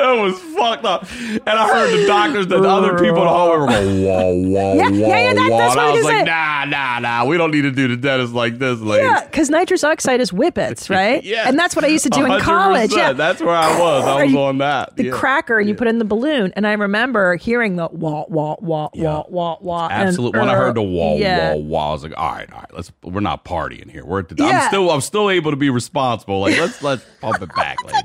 [0.00, 1.06] That was fucked up.
[1.12, 4.48] And I heard the doctors, the other people in the hallway were going, whoa, whoa,
[4.48, 5.58] Yeah, whoa, yeah, yeah, that- whoa.
[5.58, 7.24] that's and I was like, nah, nah, nah.
[7.26, 9.04] We don't need to do the dentist like this, lady.
[9.04, 11.22] Yeah, because nitrous oxide is whippets, right?
[11.22, 11.46] Yes.
[11.48, 12.40] And that's what I used to do in 100%.
[12.40, 12.92] college.
[12.96, 13.12] Yeah.
[13.12, 14.04] That's where I was.
[14.04, 14.96] I was you- on that.
[14.96, 15.12] the Yeah.
[15.12, 16.52] cracker and you put it in the balloon.
[16.56, 19.16] And I remember hearing the wah, wah, wah, Yeah.
[19.16, 19.88] wah, wah, wah.
[19.90, 20.40] Absolutely.
[20.40, 21.52] When I heard the wall, yeah.
[21.54, 22.90] wall, wall, I was like, all right, all right, let's.
[23.02, 24.04] We're not partying here.
[24.04, 24.36] We're at the.
[24.42, 24.62] Yeah.
[24.62, 26.40] I'm still, I'm still able to be responsible.
[26.40, 27.98] Like, let's let's pump it back, lady.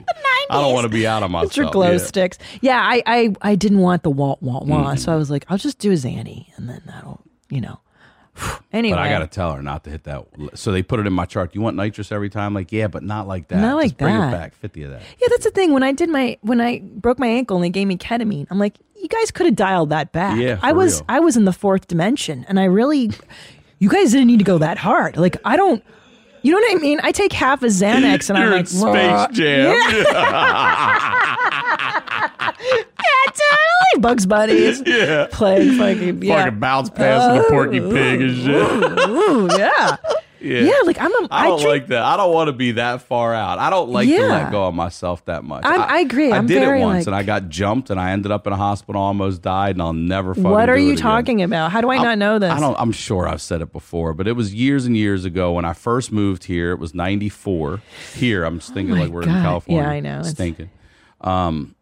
[0.50, 1.54] I don't want to be out of myself.
[1.86, 1.98] Glow yeah.
[1.98, 2.38] sticks.
[2.62, 4.96] Yeah, I, I, I didn't want the wah, wah, wah.
[4.96, 7.80] So I was like, I'll just do a Zanny and then that'll, you know.
[8.74, 8.96] anyway.
[8.98, 10.26] But I got to tell her not to hit that.
[10.56, 11.56] So they put it in my chart.
[11.56, 12.54] You want nitrous every time?
[12.54, 13.60] Like, yeah, but not like that.
[13.62, 14.30] Not like Just bring that.
[14.30, 14.56] it back.
[14.56, 15.02] Fifty of that.
[15.20, 15.72] Yeah, that's the thing.
[15.72, 18.60] When I did my when I broke my ankle and they gave me ketamine, I'm
[18.60, 20.38] like, you guys could have dialed that back.
[20.40, 21.06] Yeah, I was real.
[21.10, 23.12] I was in the fourth dimension, and I really,
[23.80, 25.16] you guys didn't need to go that hard.
[25.16, 25.84] Like I don't,
[26.46, 27.00] you know what I mean?
[27.04, 29.76] I take half a Xanax and You're I'm like, Space "Wah." Jam.
[33.06, 34.02] Yeah, totally.
[34.02, 34.82] Bugs Bunnies.
[34.86, 35.28] Yeah.
[35.32, 36.44] Playing fucking yeah.
[36.46, 39.10] Fucking bounce pass to the Porky Pig and shit.
[39.10, 39.98] Ooh, yeah.
[40.42, 40.60] Yeah.
[40.62, 42.04] Yeah, like I'm a I don't drink- like that.
[42.04, 43.58] I don't want to be that far out.
[43.58, 45.64] I don't like to let go of myself that much.
[45.66, 46.32] I'm- I agree.
[46.32, 48.54] I I'm did it once like- and I got jumped and I ended up in
[48.54, 51.02] a hospital, almost died, and I'll never fucking What are you it again.
[51.04, 51.72] talking about?
[51.72, 52.52] How do I not know this?
[52.52, 52.76] I don't.
[52.80, 55.74] I'm sure I've said it before, but it was years and years ago when I
[55.74, 56.72] first moved here.
[56.72, 57.82] It was '94.
[58.16, 59.84] Here, I'm just thinking Oh like we're in California.
[59.84, 60.20] Yeah, I know.
[60.20, 60.70] It's- Stinking.
[61.22, 61.76] Um,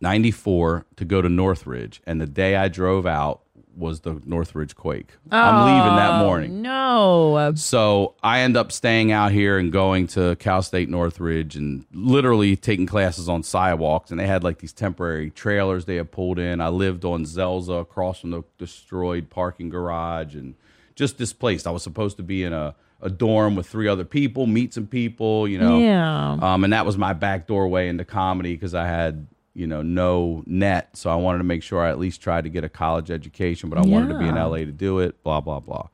[0.00, 3.40] '94 to go to Northridge, and the day I drove out
[3.76, 5.08] was the Northridge quake.
[5.30, 6.62] I'm leaving that morning.
[6.62, 7.52] No.
[7.56, 12.56] So I end up staying out here and going to Cal State Northridge and literally
[12.56, 14.10] taking classes on sidewalks.
[14.10, 16.60] And they had like these temporary trailers they had pulled in.
[16.60, 20.54] I lived on Zelzah across from the destroyed parking garage and
[20.94, 21.66] just displaced.
[21.66, 24.86] I was supposed to be in a, a dorm with three other people, meet some
[24.86, 25.78] people, you know.
[25.78, 26.38] Yeah.
[26.40, 30.42] Um, and that was my back doorway into comedy because I had, you know, no
[30.46, 30.96] net.
[30.96, 33.70] So I wanted to make sure I at least tried to get a college education,
[33.70, 35.88] but I wanted to be in LA to do it, blah, blah, blah.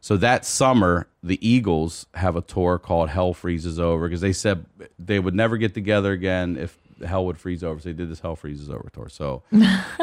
[0.00, 4.64] So that summer, the Eagles have a tour called Hell Freezes Over because they said
[4.98, 7.80] they would never get together again if hell would freeze over.
[7.80, 9.08] So they did this Hell Freezes Over tour.
[9.08, 9.42] So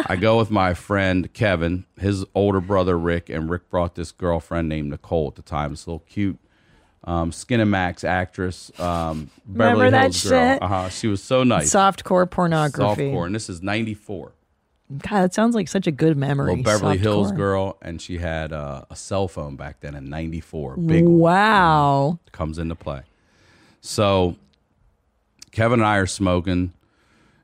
[0.07, 4.69] I go with my friend Kevin, his older brother Rick, and Rick brought this girlfriend
[4.69, 6.39] named Nicole at the time, this little cute
[7.05, 10.53] um, Skinamax actress, um, Beverly Remember that Hills girl.
[10.53, 10.61] shit?
[10.63, 10.89] Uh-huh.
[10.89, 11.69] She was so nice.
[11.73, 13.11] Softcore pornography.
[13.11, 13.25] Softcore.
[13.27, 14.31] And this is 94.
[14.97, 16.49] God, that sounds like such a good memory.
[16.49, 17.35] Little Beverly Hills Softcore.
[17.37, 17.77] girl.
[17.81, 20.77] And she had uh, a cell phone back then in 94.
[20.77, 21.19] Big one.
[21.19, 22.19] Wow.
[22.31, 23.01] comes into play.
[23.81, 24.35] So
[25.51, 26.73] Kevin and I are smoking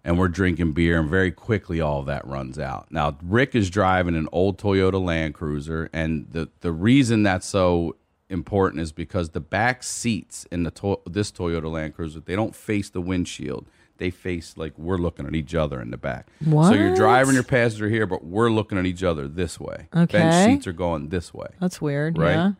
[0.03, 2.87] and we're drinking beer, and very quickly all of that runs out.
[2.91, 7.95] Now Rick is driving an old Toyota Land Cruiser, and the the reason that's so
[8.31, 12.55] important is because the back seats in the to- this Toyota Land Cruiser they don't
[12.55, 13.67] face the windshield.
[13.97, 16.27] They face like we're looking at each other in the back.
[16.43, 16.69] What?
[16.69, 19.89] So you're driving your passenger here, but we're looking at each other this way.
[19.95, 20.17] Okay.
[20.17, 21.49] Bench seats are going this way.
[21.59, 22.17] That's weird.
[22.17, 22.31] Right.
[22.33, 22.51] Yeah.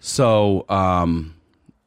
[0.00, 1.34] So um,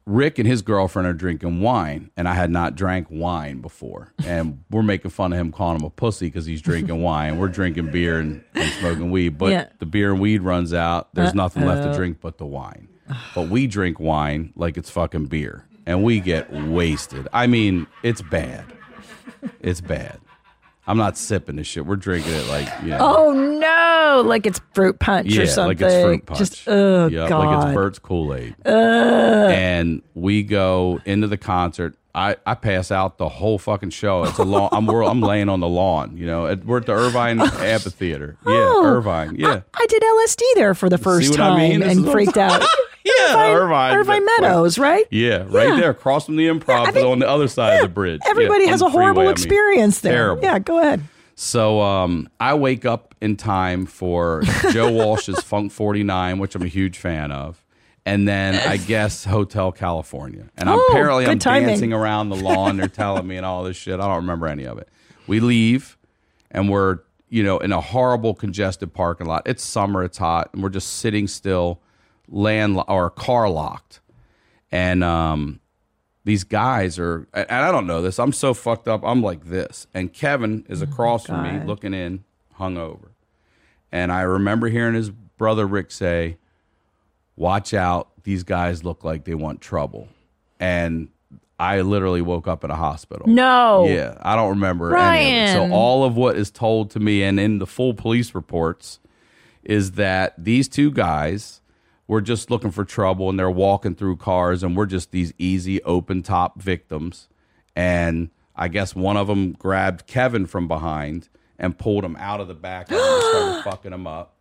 [0.06, 4.64] Rick and his girlfriend are drinking wine, and I had not drank wine before, and
[4.72, 7.38] we're making fun of him, calling him a pussy because he's drinking wine.
[7.38, 9.68] We're drinking beer and, and smoking weed, but Yeah.
[9.80, 11.14] the beer and weed runs out.
[11.14, 12.88] There's nothing left to drink but the wine.
[13.36, 17.28] But we drink wine like it's fucking beer, and we get wasted.
[17.34, 18.66] I mean, it's bad.
[19.60, 20.20] It's bad.
[20.88, 21.86] I'm not sipping this shit.
[21.86, 22.98] We're drinking it like you know.
[23.00, 24.24] Oh no!
[24.26, 25.78] Like it's fruit punch Yeah, or something.
[25.78, 26.40] like it's fruit punch.
[26.40, 27.46] Just oh Yep, god.
[27.46, 28.56] like it's Bert's Kool Aid.
[28.66, 31.96] And we go into the concert.
[32.14, 34.24] I, I pass out the whole fucking show.
[34.26, 34.68] It's a long.
[34.74, 36.18] I'm I'm laying on the lawn.
[36.18, 37.46] You know, at, we're at the Irvine oh.
[37.62, 38.36] Amphitheater.
[38.46, 39.36] Yeah, Oh, Irvine.
[39.38, 41.84] Yeah, I did LSD there for the first what I time mean?
[41.84, 42.62] And freaked out.
[43.06, 43.96] Yeah, Irvine.
[43.98, 45.06] Irvine Meadows, right?
[45.12, 45.76] Yeah, right Yeah.
[45.80, 48.22] there, across from the improv, on the other side of the bridge.
[48.28, 49.32] Everybody has a horrible freeway, I mean.
[49.32, 50.12] experience there.
[50.14, 50.44] Terrible.
[50.44, 51.02] Yeah, go ahead.
[51.36, 56.68] So um, I wake up in time for Joe Walsh's Funk 49, which I'm a
[56.68, 57.64] huge fan of.
[58.06, 60.50] And then I guess Hotel California.
[60.58, 61.68] And Oh, apparently I'm timing.
[61.70, 62.78] dancing around the lawn.
[62.78, 64.00] They're telling me and all this shit.
[64.00, 64.90] I don't remember any of it.
[65.28, 65.98] We leave
[66.50, 69.44] and we're, you know, in a horrible congested parking lot.
[69.46, 71.80] It's summer, it's hot, and we're just sitting still,
[72.32, 74.00] land or car locked.
[74.72, 75.60] And um,
[76.24, 78.18] these guys are and I don't know this.
[78.18, 79.02] I'm so fucked up.
[79.04, 79.88] I'm like this.
[79.94, 82.24] And Kevin is across from me looking in,
[82.58, 83.10] hungover.
[83.92, 86.38] And I remember hearing his brother Rick say,
[87.36, 90.08] Watch out, these guys look like they want trouble.
[90.60, 91.10] And
[91.60, 93.28] I literally woke up in a hospital.
[93.28, 93.86] No.
[93.88, 95.40] Yeah, I don't remember any of it.
[95.56, 95.70] Ryan.
[95.70, 99.00] So all of what is told to me and in the full police reports
[99.64, 101.61] is that these two guys
[102.12, 105.82] were just looking for trouble and they're walking through cars and we're just these easy
[105.84, 107.30] open top victims
[107.74, 112.50] and I guess one of them grabbed Kevin from behind and pulled him out of
[112.50, 114.36] the back and started fucking him up.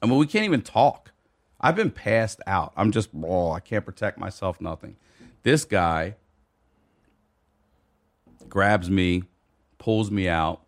[0.00, 1.12] I mean, we can't even talk.
[1.60, 2.72] I've been passed out.
[2.74, 4.96] I'm just, oh, I can't protect myself, nothing.
[5.42, 6.14] This guy
[8.48, 9.24] grabs me,
[9.76, 10.62] pulls me out,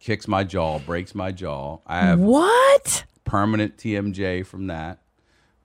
[0.00, 1.80] kicks my jaw, breaks my jaw.
[1.86, 3.04] I have What?
[3.24, 5.00] Permanent TMJ from that.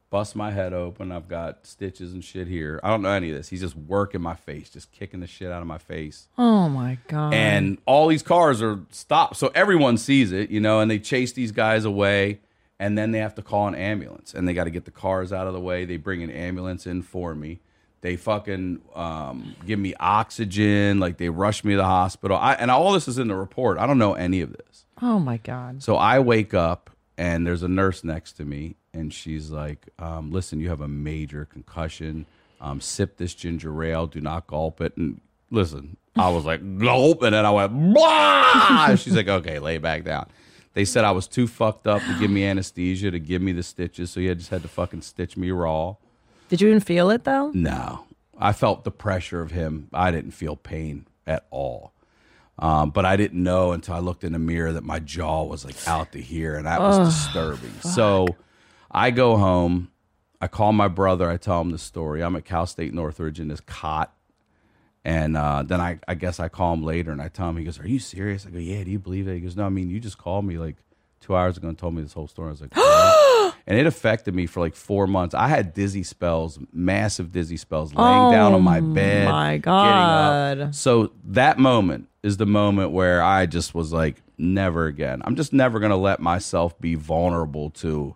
[0.09, 1.11] Bust my head open.
[1.11, 2.79] I've got stitches and shit here.
[2.83, 3.49] I don't know any of this.
[3.49, 6.27] He's just working my face, just kicking the shit out of my face.
[6.35, 7.31] Oh my god.
[7.35, 9.35] And all these cars are stopped.
[9.35, 12.39] So everyone sees it, you know, and they chase these guys away.
[12.79, 15.31] And then they have to call an ambulance and they got to get the cars
[15.31, 15.85] out of the way.
[15.85, 17.59] They bring an ambulance in for me.
[18.01, 20.99] They fucking um, give me oxygen.
[20.99, 22.37] Like they rush me to the hospital.
[22.37, 23.77] I, and all this is in the report.
[23.77, 24.85] I don't know any of this.
[25.01, 25.83] oh my god.
[25.83, 30.31] So I wake up and there's a nurse next to me, and she's like, um,
[30.31, 32.25] "Listen, you have a major concussion.
[32.61, 34.07] Um, sip this ginger ale.
[34.07, 37.23] Do not gulp it." And listen, I was like, gulp.
[37.23, 38.95] And then I went, blah.
[38.95, 40.27] She's like, okay, lay back down.
[40.73, 43.63] They said I was too fucked up to give me anesthesia, to give me the
[43.63, 44.11] stitches.
[44.11, 45.95] So you just had to fucking stitch me raw.
[46.47, 47.51] Did you even feel it though?
[47.53, 48.05] No,
[48.37, 49.89] I felt the pressure of him.
[49.93, 51.91] I didn't feel pain at all.
[52.59, 55.63] Um, but I didn't know until I looked in the mirror that my jaw was
[55.63, 57.71] like out to here, and that was disturbing.
[57.81, 58.27] So
[58.91, 59.91] I go home.
[60.41, 61.29] I call my brother.
[61.29, 62.21] I tell him the story.
[62.21, 64.13] I'm at Cal State Northridge in this cot.
[65.05, 67.63] And uh, then I, I guess I call him later and I tell him, he
[67.63, 68.45] goes, Are you serious?
[68.45, 69.33] I go, Yeah, do you believe that?
[69.33, 70.75] He goes, No, I mean, you just called me like
[71.21, 72.49] two hours ago and told me this whole story.
[72.49, 72.71] I was like?
[73.69, 75.33] And it affected me for like four months.
[75.33, 79.27] I had dizzy spells, massive dizzy spells, laying oh down on my bed.
[79.27, 80.57] Oh my getting up.
[80.57, 80.75] God.
[80.75, 85.21] So that moment is the moment where I just was like, Never again.
[85.25, 88.15] I'm just never going to let myself be vulnerable to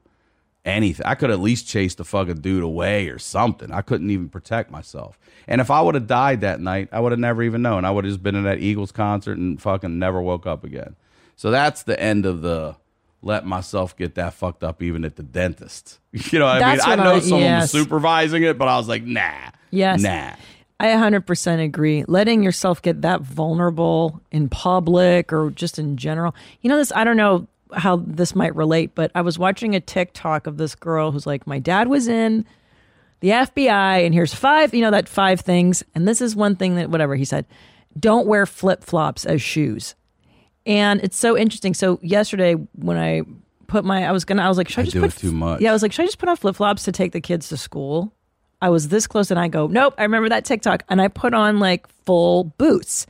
[0.64, 1.06] anything.
[1.06, 3.74] I could at least chase the fucking dude away or something.
[3.74, 5.20] I couldn't even protect myself.
[5.48, 7.84] And if I would have died that night, I would have never even known.
[7.84, 10.96] I would have just been in that Eagles concert and fucking never woke up again.
[11.36, 12.78] So that's the end of the
[13.24, 16.00] let myself get that fucked up even at the dentist.
[16.32, 17.00] You know what That's I mean?
[17.00, 17.74] what I know I- someone yes.
[17.74, 19.50] was supervising it, but I was like, nah.
[19.72, 20.02] Yes.
[20.02, 20.34] Nah.
[20.80, 22.04] I 100% agree.
[22.08, 26.36] Letting yourself get that vulnerable in public or just in general.
[26.62, 29.80] You know, this, I don't know how this might relate, but I was watching a
[29.80, 32.46] TikTok of this girl who's like, my dad was in
[33.22, 35.84] the FBI, and here's five, you know, that five things.
[35.96, 37.46] And this is one thing that, whatever he said,
[37.98, 39.96] don't wear flip flops as shoes.
[40.66, 41.74] And it's so interesting.
[41.74, 43.24] So yesterday, when I
[43.68, 45.20] put my, I was gonna, I was like, should I, I just do put it
[45.20, 45.62] too much.
[45.62, 47.50] Yeah, I was like, should I just put on flip flops to take the kids
[47.50, 48.14] to school?
[48.62, 49.94] I was this close, and I go, nope.
[49.98, 53.06] I remember that TikTok, and I put on like full boots.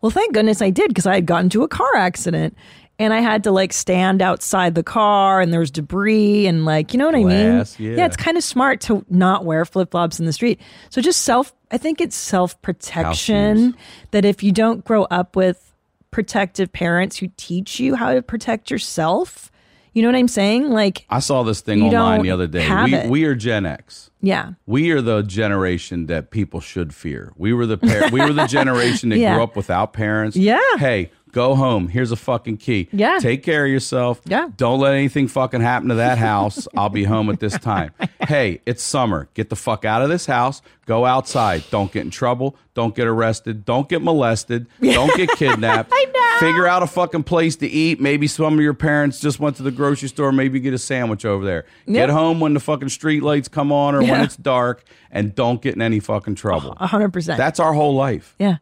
[0.00, 2.56] Well, thank goodness I did because I had gotten into a car accident.
[3.00, 6.92] And I had to like stand outside the car and there was debris and like,
[6.92, 7.96] you know what Glass, I mean?
[7.96, 8.06] yeah.
[8.06, 10.60] it's kind of smart to not wear flip flops in the street.
[10.90, 13.76] So just self, I think it's self protection
[14.10, 15.67] that if you don't grow up with
[16.10, 19.50] protective parents who teach you how to protect yourself,
[19.92, 20.70] you know what I'm saying?
[20.70, 23.04] Like, I saw this thing online the other day.
[23.04, 24.10] We, we are Gen X.
[24.20, 24.52] yeah.
[24.66, 27.32] We are the generation that people should fear.
[27.36, 29.34] We were the par- we were the generation that Yeah.
[29.34, 30.36] grew up without parents.
[30.36, 30.60] Yeah.
[30.78, 31.88] Hey, go home.
[31.88, 32.88] Here's a fucking key.
[32.92, 33.18] Yeah.
[33.20, 34.20] Take care of yourself.
[34.24, 34.48] Yeah.
[34.56, 36.66] Don't let anything fucking happen to that house.
[36.76, 37.92] I'll be home at this time.
[38.20, 39.28] Hey, it's summer.
[39.34, 40.62] Get the fuck out of this house.
[40.86, 41.64] Go outside.
[41.70, 42.56] Don't get in trouble.
[42.74, 43.64] Don't get arrested.
[43.64, 44.66] Don't get molested.
[44.82, 45.90] Don't get kidnapped.
[45.92, 46.46] I know.
[46.46, 48.00] Figure out a fucking place to eat.
[48.00, 50.30] Maybe some of your parents just went to the grocery store.
[50.32, 51.66] Maybe get a sandwich over there.
[51.86, 55.60] Get home when the fucking street lights come on or when it's dark and don't
[55.60, 56.76] get in any fucking trouble.
[56.78, 57.38] A hundred percent.
[57.38, 58.34] That's our whole life.
[58.38, 58.58] yeah.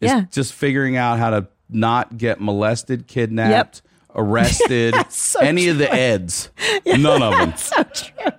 [0.00, 0.22] It's Yeah.
[0.32, 3.82] just figuring out how to not get molested, kidnapped,
[4.14, 6.50] arrested, so any of the eds.
[6.86, 7.56] None of them.
[7.56, 8.32] so true.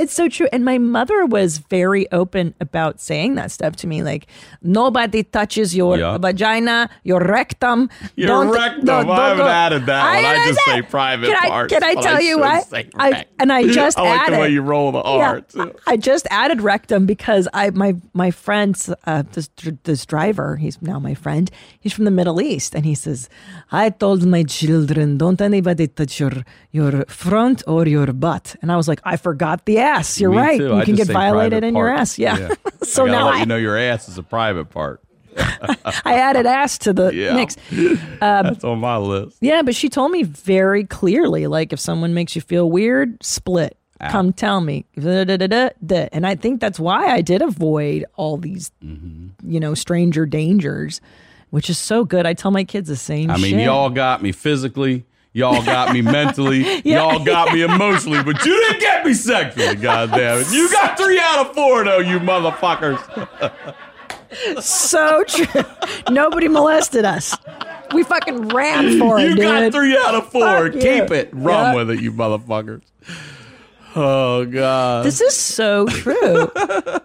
[0.00, 0.48] It's so true.
[0.52, 4.02] And my mother was very open about saying that stuff to me.
[4.02, 4.26] Like,
[4.62, 6.18] nobody touches your Yeah.
[6.18, 7.90] vagina, your rectum.
[8.16, 8.84] Your Don't- rectum.
[8.86, 10.24] don't- I haven't added that one.
[10.24, 12.64] I just say private can parts, I, can I tell I you what?
[13.06, 14.34] I, and I just I like added.
[14.36, 15.42] the way you roll the R.
[15.54, 15.66] Yeah.
[15.86, 19.50] I just added rectum because I my my friend's uh, this
[19.84, 20.56] this driver.
[20.56, 21.50] He's now my friend.
[21.82, 23.28] He's from the Middle East, and he says,
[23.70, 26.32] "I told my children, don't anybody touch your
[26.78, 30.20] your front or your butt." And I was like, "I forgot the ass.
[30.20, 30.58] You're Me right.
[30.58, 30.64] too.
[30.66, 32.18] You I can get violated in your ass.
[32.18, 32.54] Yeah.
[32.82, 35.00] so I now I, you know your ass is a private part.
[35.36, 37.34] I added ass to the Yeah.
[37.34, 37.56] mix.
[38.20, 39.38] That's on my list.
[39.40, 43.76] Yeah, but she told me very clearly, like if someone makes you feel weird, split.
[44.10, 44.86] Come tell me.
[44.98, 46.08] Da, da, da, da, da.
[46.10, 49.50] And I think that's why I did avoid all these, Mm-hmm.
[49.52, 51.02] you know, stranger dangers,
[51.50, 52.24] which is so good.
[52.24, 53.64] I tell my kids the same I mean, shit.
[53.66, 55.04] y'all got me physically.
[55.32, 56.80] Y'all got me mentally.
[56.84, 59.76] Y'all got me emotionally, but you didn't get me sexually.
[59.76, 60.50] God damn it!
[60.52, 62.98] You got three out of four, though, you motherfuckers.
[64.62, 65.62] so true.
[66.10, 67.36] Nobody molested us.
[67.92, 69.44] We fucking ran for it, You dude.
[69.44, 70.42] got three out of four.
[70.70, 71.14] Fuck Keep you.
[71.14, 71.30] it.
[71.32, 71.74] Run Yeah.
[71.74, 72.82] with it, you motherfuckers.
[73.96, 75.04] Oh God.
[75.04, 76.50] This is so true.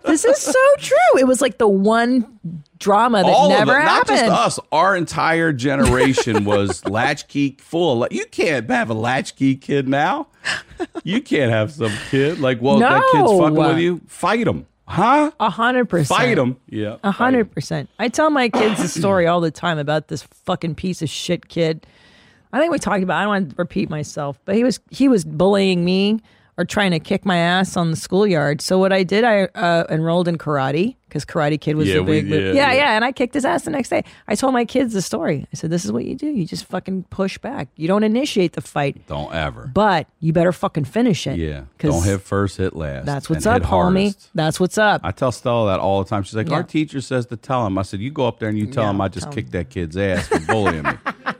[0.05, 1.19] this is so true.
[1.19, 2.39] It was like the one
[2.77, 4.19] drama that All never of it, not happened.
[4.19, 4.59] just us.
[4.71, 8.03] Our entire generation was latchkey full.
[8.03, 10.27] Of, you can't have a latchkey kid now.
[11.03, 14.01] You can't have some kid like, well, that kid's fucking with you.
[14.07, 15.31] Fight him, huh?
[15.39, 16.19] A hundred percent.
[16.19, 16.57] Fight him.
[16.69, 17.89] Yeah, A hundred percent.
[17.97, 21.47] I tell my kids the story all the time about this fucking piece of shit
[21.47, 21.87] kid.
[22.53, 23.17] I think we talked about.
[23.17, 26.21] I don't want to repeat myself, but he was he was bullying me
[26.57, 28.61] are trying to kick my ass on the schoolyard.
[28.61, 32.03] So what I did, I uh, enrolled in karate because Karate Kid was Yeah, the
[32.03, 32.73] we- big, yeah, yeah, yeah.
[32.73, 34.03] yeah, and I kicked his ass the next day.
[34.27, 35.47] I told my kids the story.
[35.51, 36.27] I said, "This is what you do.
[36.27, 37.69] You just fucking push back.
[37.77, 39.69] You don't initiate the fight, Don't ever.
[39.73, 41.37] but you better fucking finish it.
[41.37, 43.05] Yeah, Don't hit first, hit last.
[43.05, 44.15] That's what's up, homie.
[44.33, 45.01] That's what's up.
[45.05, 46.23] I tell Stella that all the time.
[46.23, 46.55] She's like, Yeah.
[46.55, 47.77] our teacher says to tell him.
[47.77, 49.35] I said, you go up there and you tell Yeah, him I just tell him.
[49.35, 50.91] kicked that kid's ass for bullying me.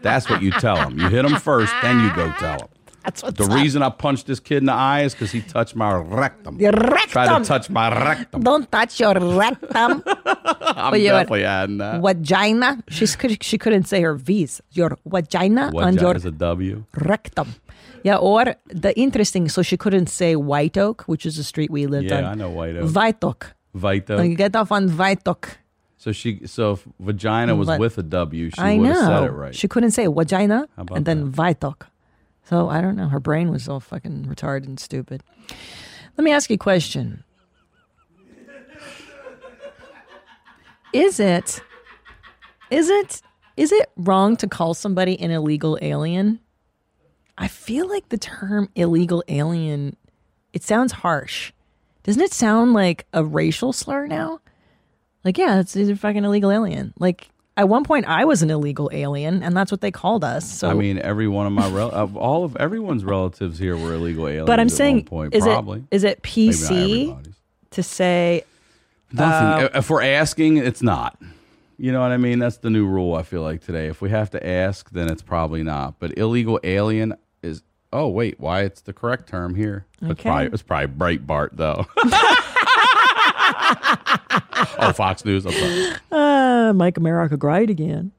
[0.01, 0.97] That's what you tell him.
[0.99, 2.67] You hit him first, then you go tell him.
[3.05, 3.61] That's what's The up.
[3.61, 6.59] reason I punched this kid in the eye is because he touched my rectum.
[6.59, 8.41] Your Tried to touch my rectum.
[8.41, 10.03] Don't touch your rectum.
[10.05, 12.01] I'm But you were- definitely adding that.
[12.01, 12.83] vagina.
[12.89, 14.61] She's, she couldn't say her V's.
[14.71, 16.83] Your vagina What on job your is a W?
[16.95, 17.53] rectum.
[18.03, 21.85] Yeah, or the interesting, so she couldn't say White Oak, which is a street we
[21.87, 22.23] lived on.
[22.23, 22.91] Yeah, I know White Oak.
[22.93, 23.53] White Oak.
[23.73, 24.17] Vito.
[24.17, 25.57] Like, get off on White Oak.
[25.97, 29.01] So she, so if vagina was But- with a W, she I would have know.
[29.07, 29.55] said it right.
[29.55, 31.87] She couldn't say vagina about and then White Oak.
[32.45, 33.07] So I don't know.
[33.07, 35.23] Her brain was all fucking retarded and stupid.
[36.17, 37.23] Let me ask you a question.
[40.93, 41.61] Is it
[42.69, 43.21] is it
[43.57, 46.39] is it wrong to call somebody an illegal alien?
[47.37, 49.97] I feel like the term illegal alien
[50.53, 51.51] it sounds harsh.
[52.03, 54.39] Doesn't it sound like a racial slur now?
[55.25, 56.93] Like, yeah, it's, it's a fucking illegal alien.
[56.99, 60.49] Like, at one point, I was an illegal alien, and that's what they called us.
[60.49, 64.27] So, I mean, every one of my rel- all of everyone's relatives here were illegal
[64.27, 64.47] aliens.
[64.47, 65.79] but I'm saying, point, is probably.
[65.79, 67.17] it is it PC
[67.71, 68.43] to say
[69.11, 69.65] Nothing.
[69.67, 71.17] Uh, if we're asking, it's not.
[71.77, 72.39] You know what I mean?
[72.39, 73.15] That's the new rule.
[73.15, 73.87] I feel like today.
[73.87, 75.99] If we have to ask, then it's probably not.
[75.99, 77.61] But illegal alien is.
[77.93, 78.63] Oh wait, why?
[78.63, 79.85] It's the correct term here.
[80.01, 80.23] It's Okay.
[80.29, 80.87] probably, it's probably
[81.17, 81.85] Breitbart though.
[84.79, 85.45] oh, Fox News.
[85.45, 85.93] I'm sorry.
[86.11, 88.11] uh, "Make America Great Again"?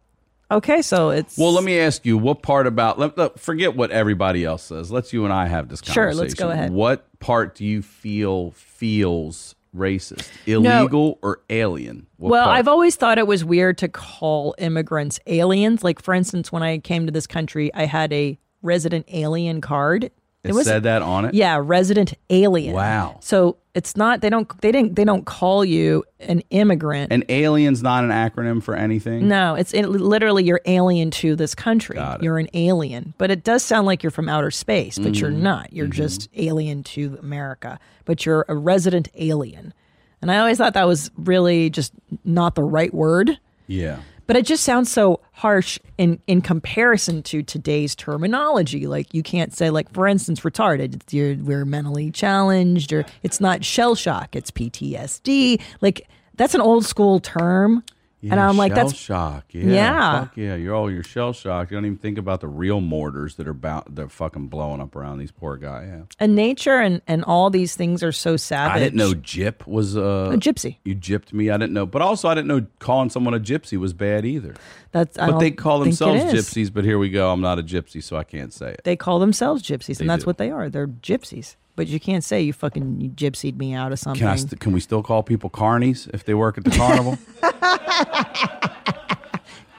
[0.51, 3.91] Okay, so it's Well, let me ask you, what part about let, let- forget what
[3.91, 4.93] everybody else says.
[4.93, 6.13] Let's you and I have this conversation.
[6.13, 6.71] Sure, let's go ahead.
[6.71, 10.29] What part do you feel feels racist?
[10.47, 12.07] Illegal or alien?
[12.17, 12.59] What Well, part?
[12.59, 15.83] I've always thought it was weird to call immigrants aliens.
[15.83, 20.13] Like, for instance, when I came to this country, I had a resident alien card.
[20.49, 21.35] It said that on it.
[21.35, 22.75] Yeah, resident alien.
[22.75, 23.19] Wow.
[23.21, 27.13] So it's not they don't they didn't they don't call you an immigrant.
[27.13, 29.29] An alien's not an acronym for anything.
[29.29, 31.99] no, it's it, literally you're alien to this country.
[31.99, 32.23] It.
[32.23, 35.21] You're an alien, but it does sound like you're from outer space, but Mm-hmm.
[35.21, 35.73] you're not.
[35.73, 39.75] You're just alien to America, but you're a resident alien.
[40.23, 41.93] And I always thought that was really just
[42.25, 43.39] not the right word.
[43.67, 43.99] Yeah.
[44.27, 48.87] But it just sounds so harsh in, in comparison to today's terminology.
[48.87, 51.03] Like you can't say, like for instance, retarded.
[51.11, 54.35] You're, we're mentally challenged, or it's not shell shock.
[54.35, 55.61] It's PTSD.
[55.81, 57.83] Like that's an old school term,
[58.23, 59.45] Yeah, and I'm like, that's shock.
[59.51, 60.21] Yeah, Yeah.
[60.21, 60.55] fuck yeah.
[60.55, 61.71] You're all you're shell shocked.
[61.71, 64.97] You don't even think about the real mortars that are about they're fucking blowing up
[64.97, 65.87] around these poor guys.
[65.89, 66.03] Yeah.
[66.19, 68.75] and nature and and all these things are so savage.
[68.77, 70.79] I didn't know gyp was uh, a gypsy.
[70.85, 71.51] You gypped me.
[71.51, 74.55] I didn't know, but also I didn't know calling someone a gypsy was bad either.
[74.93, 76.73] That's I But they call themselves gypsies.
[76.73, 77.31] But here we go.
[77.31, 78.81] I'm not a gypsy, so I can't say it.
[78.85, 80.29] They call themselves gypsies, They and that's do.
[80.29, 80.71] what they are.
[80.71, 81.57] They're gypsies.
[81.77, 84.21] But you can't say you fucking you gypsied me out of something.
[84.21, 84.37] Can I?
[84.37, 87.19] St- can we still call people carnies if they work at the carnival?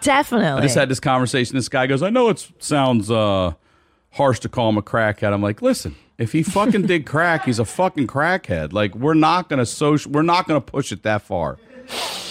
[0.01, 0.47] Definitely.
[0.59, 1.55] I just had this conversation.
[1.55, 3.53] This guy goes, "I know it sounds uh,
[4.11, 7.59] harsh to call him a crackhead." I'm like, "Listen, if he fucking did crack, he's
[7.59, 8.73] a fucking crackhead.
[8.73, 10.11] Like, we're not gonna social.
[10.11, 11.57] We're not gonna push it that far.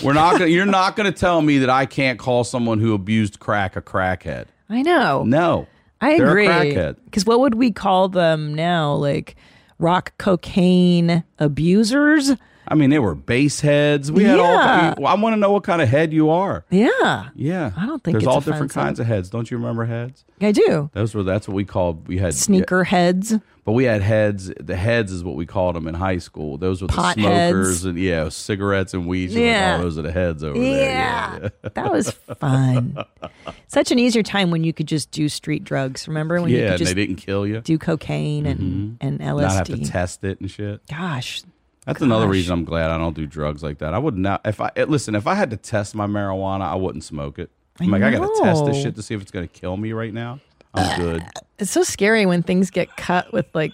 [0.03, 0.47] We're not gonna.
[0.47, 4.47] You're not gonna tell me that I can't call someone who abused crack a crackhead.
[4.69, 5.25] I know.
[5.25, 5.67] No,
[6.01, 6.75] I They're agree.
[7.05, 8.95] Because what would we call them now?
[8.95, 9.37] Like
[9.79, 12.33] rock cocaine abusers?
[12.69, 14.11] I mean, they were base heads.
[14.11, 14.95] We had Yeah.
[14.97, 15.07] all.
[15.07, 16.65] I want to know what kind of head you are.
[16.71, 18.83] Yeah, Yeah, I don't think there's it's all different offensive.
[18.83, 19.31] kinds of heads.
[19.31, 20.25] Don't you remember heads?
[20.41, 20.91] I do.
[20.93, 22.09] Those were that's what we called.
[22.09, 23.35] We had Sneaker heads.
[23.65, 24.53] But we had heads.
[24.61, 26.57] The heads is what we called them in high school.
[26.57, 27.85] Those were the Pot smokers heads.
[27.85, 29.35] and yeah, cigarettes and weeds.
[29.35, 29.77] You're like, oh, Yeah.
[29.79, 30.89] oh, those are the heads over there.
[30.89, 32.97] Yeah, Yeah, that was fun.
[33.67, 36.07] Such an easier time when you could just do street drugs.
[36.07, 36.59] Remember when yeah.
[36.59, 37.61] you and could they didn't kill you.
[37.61, 39.07] do cocaine and mm-hmm.
[39.07, 39.41] and LSD?
[39.41, 40.87] Not have to test it and shit.
[40.87, 41.43] Gosh,
[41.87, 43.95] That's another reason I'm glad I don't do drugs like that.
[43.95, 44.41] I would not.
[44.45, 47.51] If I eh, listen, if I had to test my marijuana, I wouldn't smoke it.
[47.81, 49.77] I'm like, I got to test this shit to see if it's going to kill
[49.77, 50.41] me right now.
[50.75, 51.23] I'm good.
[51.59, 53.73] it's so scary when things get cut with like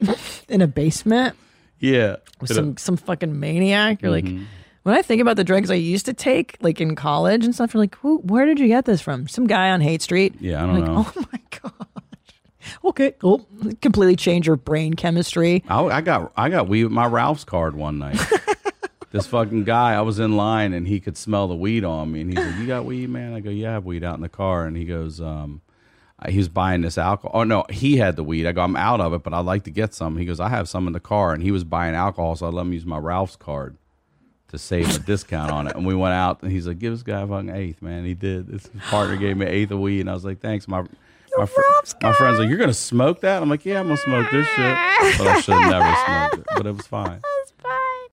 [0.48, 1.36] in a basement.
[1.78, 2.16] Yeah.
[2.40, 4.02] with It- some some fucking maniac.
[4.02, 4.36] You're Mm-hmm.
[4.38, 4.46] like,
[4.82, 7.74] when I think about the drugs I used to take, like in college and stuff,
[7.74, 9.28] you're like, Who, where did you get this from?
[9.28, 10.36] Some guy on Haight Street.
[10.40, 11.12] Yeah, I I'm don't like, know.
[11.16, 11.88] oh my gosh.
[12.84, 13.46] Okay, cool.
[13.80, 15.64] Completely change your brain chemistry.
[15.68, 18.20] I, I got I got weed with my Ralph's card one night.
[19.12, 22.22] this fucking guy, I was in line and he could smell the weed on me,
[22.22, 24.22] and he said, "You got weed, man?" I go, "Yeah, I have weed out in
[24.22, 25.62] the car." And he goes, um,
[26.20, 27.40] uh, he was buying this alcohol.
[27.40, 28.46] Oh no, he had the weed.
[28.46, 30.16] I go, I'm out of it, but I'd like to get some.
[30.16, 32.50] He goes, I have some in the car, and he was buying alcohol, so I
[32.50, 33.76] let him use my Ralph's card
[34.48, 35.76] to save a discount on it.
[35.76, 38.14] And we went out, and he's like, "Give this guy a fucking eighth, man." He
[38.14, 38.48] did.
[38.48, 40.84] His partner gave me an eighth of weed, and I was like, "Thanks, my."
[41.38, 41.60] My, fr-
[42.02, 44.74] my friend's like, "You're gonna smoke that?" I'm like, "Yeah, I'm gonna smoke this shit,"
[45.18, 46.56] but I should have never smoked it.
[46.56, 47.20] But it was fine.
[47.38, 48.08] That's fine.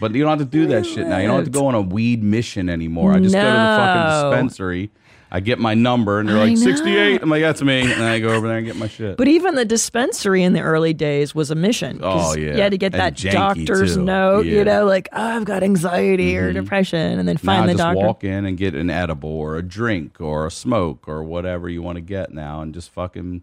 [0.00, 1.18] But you don't have to do that shit now.
[1.18, 3.12] You don't have to go on a weed mission anymore.
[3.12, 4.30] I just go to the fucking No.
[4.30, 4.90] dispensary.
[5.36, 6.64] I get my number, and they're I like know.
[6.64, 7.22] 68.
[7.22, 7.80] I'm like, that's me.
[7.82, 9.18] And then I go over there and get my shit.
[9.18, 12.00] But even the dispensary in the early days was a mission.
[12.02, 12.54] Oh, yeah.
[12.56, 14.02] You had to get that doctor's too.
[14.04, 14.50] note, Yeah.
[14.50, 14.58] Mm-hmm.
[14.58, 17.72] you know, like, oh, I've got anxiety or depression, and then now find I the
[17.74, 18.06] just doctor.
[18.06, 21.82] walk in and get an edible or a drink or a smoke or whatever you
[21.82, 23.42] want to get now, and just fucking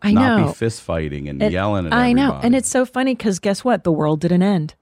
[0.00, 0.46] I not know.
[0.46, 2.38] be fist fighting and And- yelling at I know.
[2.40, 3.82] And it's so funny because guess what?
[3.82, 4.76] The world didn't end.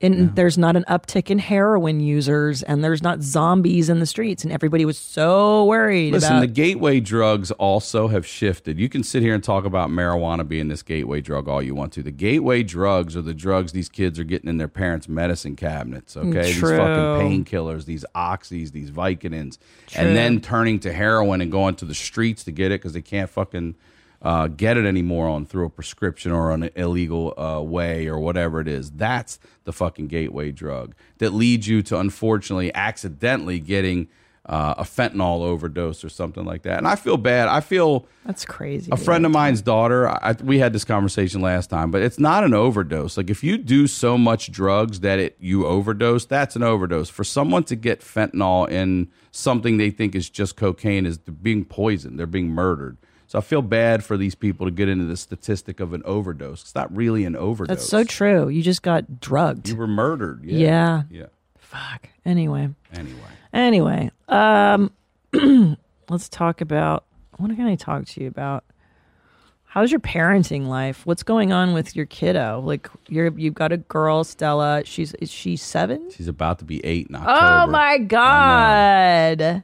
[0.00, 4.44] And there's not an uptick in heroin users, and there's not zombies in the streets,
[4.44, 6.40] and everybody was so worried Listen, about.
[6.42, 8.78] the gateway drugs also have shifted.
[8.78, 11.92] You can sit here and talk about marijuana being this gateway drug all you want
[11.94, 12.04] to.
[12.04, 16.14] The gateway drugs are the drugs these kids are getting in their parents' medicine cabinets,
[16.14, 16.52] mm, okay?
[16.52, 20.02] These fucking painkillers, these oxys, these Vicodins, True.
[20.04, 23.02] and then turning to heroin and going to the streets to get it because they
[23.02, 23.74] can't fucking
[24.22, 28.60] uh, get it anymore on through a prescription or an illegal uh, way or whatever
[28.60, 28.90] it is.
[28.90, 34.08] That's the fucking gateway drug that leads you to unfortunately accidentally getting
[34.46, 36.78] uh, a fentanyl overdose or something like that.
[36.78, 37.48] And I feel bad.
[37.48, 38.90] I feel That's crazy.
[38.90, 39.04] a dude.
[39.04, 40.08] friend of mine's daughter.
[40.08, 43.18] I, we had this conversation last time, but it's not an overdose.
[43.18, 47.10] Like if you do so much drugs that it you overdose, that's an overdose.
[47.10, 52.18] For someone to get fentanyl in something they think is just cocaine is being poisoned.
[52.18, 52.96] They're being murdered.
[53.28, 56.62] So I feel bad for these people to get into the statistic of an overdose.
[56.62, 57.76] It's not really an overdose.
[57.76, 58.48] That's so true.
[58.48, 59.68] You just got drugged.
[59.68, 60.44] You were murdered.
[60.44, 60.58] Yeah.
[60.58, 61.02] Yeah.
[61.10, 61.26] Yeah.
[61.58, 62.08] Fuck.
[62.24, 62.70] Anyway.
[62.92, 63.20] Anyway.
[63.52, 64.90] Anyway, um,
[66.08, 67.04] let's talk about
[67.36, 68.64] what can I talk to you about?
[69.64, 71.04] How's your parenting life?
[71.04, 72.62] What's going on with your kiddo?
[72.64, 74.82] Like you're you've got a girl, Stella.
[74.84, 76.10] She's is she seven?
[76.10, 77.38] She's about to be eight in October.
[77.38, 79.62] Oh my god,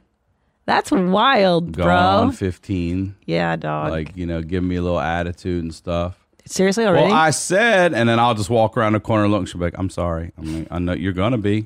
[0.65, 1.95] that's wild, bro.
[1.95, 3.15] on 15.
[3.25, 3.91] yeah, dog.
[3.91, 6.17] Like, you know, giving me a little attitude and stuff.
[6.45, 7.07] Seriously already?
[7.07, 9.59] Well, I said, and then I'll just walk around the corner and look, and she'll
[9.59, 10.31] be like, I'm sorry.
[10.37, 11.65] I mean, I know you're going to be.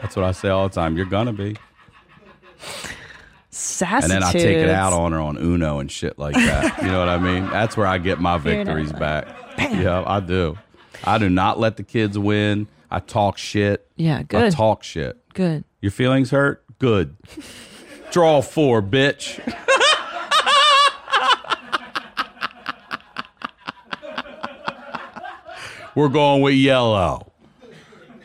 [0.00, 0.96] That's what I say all the time.
[0.96, 1.56] You're going to be.
[3.52, 4.02] Sassitudes.
[4.04, 6.82] And then I take it out on her on Uno and shit like that.
[6.82, 7.46] you know what I mean?
[7.50, 9.28] That's where I get my victories back.
[9.58, 10.56] Yeah, I do.
[11.04, 12.68] I do not let the kids win.
[12.90, 13.86] I talk shit.
[13.96, 14.44] Yeah, good.
[14.44, 15.18] I talk shit.
[15.34, 15.64] Good.
[15.80, 16.64] Your feelings hurt?
[16.78, 17.16] Good.
[18.10, 19.38] Draw four, bitch.
[25.94, 27.32] We're going with yellow.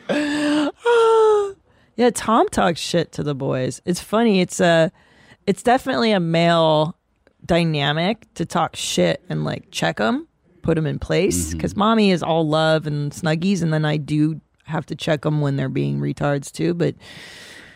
[1.97, 3.81] Yeah, Tom talks shit to the boys.
[3.86, 4.41] It's funny.
[4.41, 4.91] It's a,
[5.47, 6.97] it's definitely a male
[7.45, 10.27] dynamic to talk shit and like check them,
[10.61, 11.47] put them in place.
[11.47, 11.57] Mm-hmm.
[11.57, 15.39] Because mommy is all love and snuggies, and then I do have to check them
[15.39, 16.73] when they're being retards too.
[16.73, 16.95] But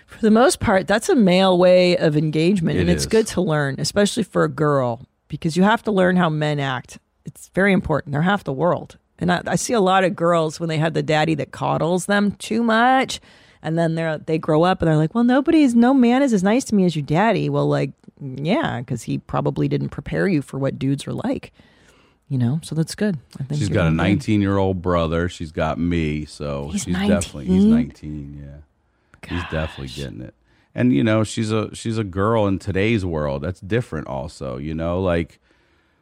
[0.10, 3.08] for the most part, that's a male way of engagement, It and it's is.
[3.08, 6.98] good to learn, especially for a girl, because you have to learn how men act.
[7.26, 8.12] It's very important.
[8.14, 8.98] They're half the world.
[9.20, 12.06] And I, I see a lot of girls when they have the daddy that coddles
[12.08, 13.20] them too much,
[13.62, 16.44] and then they're they grow up and they're like, well, nobody's no man is as
[16.44, 17.50] nice to me as your daddy.
[17.50, 17.92] Well, like,
[18.22, 21.52] yeah, because he probably didn't prepare you for what dudes are like,
[22.30, 22.62] you know.
[22.64, 23.18] So that's good.
[23.40, 25.28] I think She's got a 19 year old brother.
[25.28, 26.24] She's got me.
[26.26, 27.72] So He's she's definitely he's 19?
[28.42, 28.64] 19.
[29.30, 30.34] Yeah, he's definitely getting it.
[30.76, 33.42] And you know, she's a she's a girl in today's world.
[33.42, 34.08] That's different.
[34.08, 35.40] Also, you know, like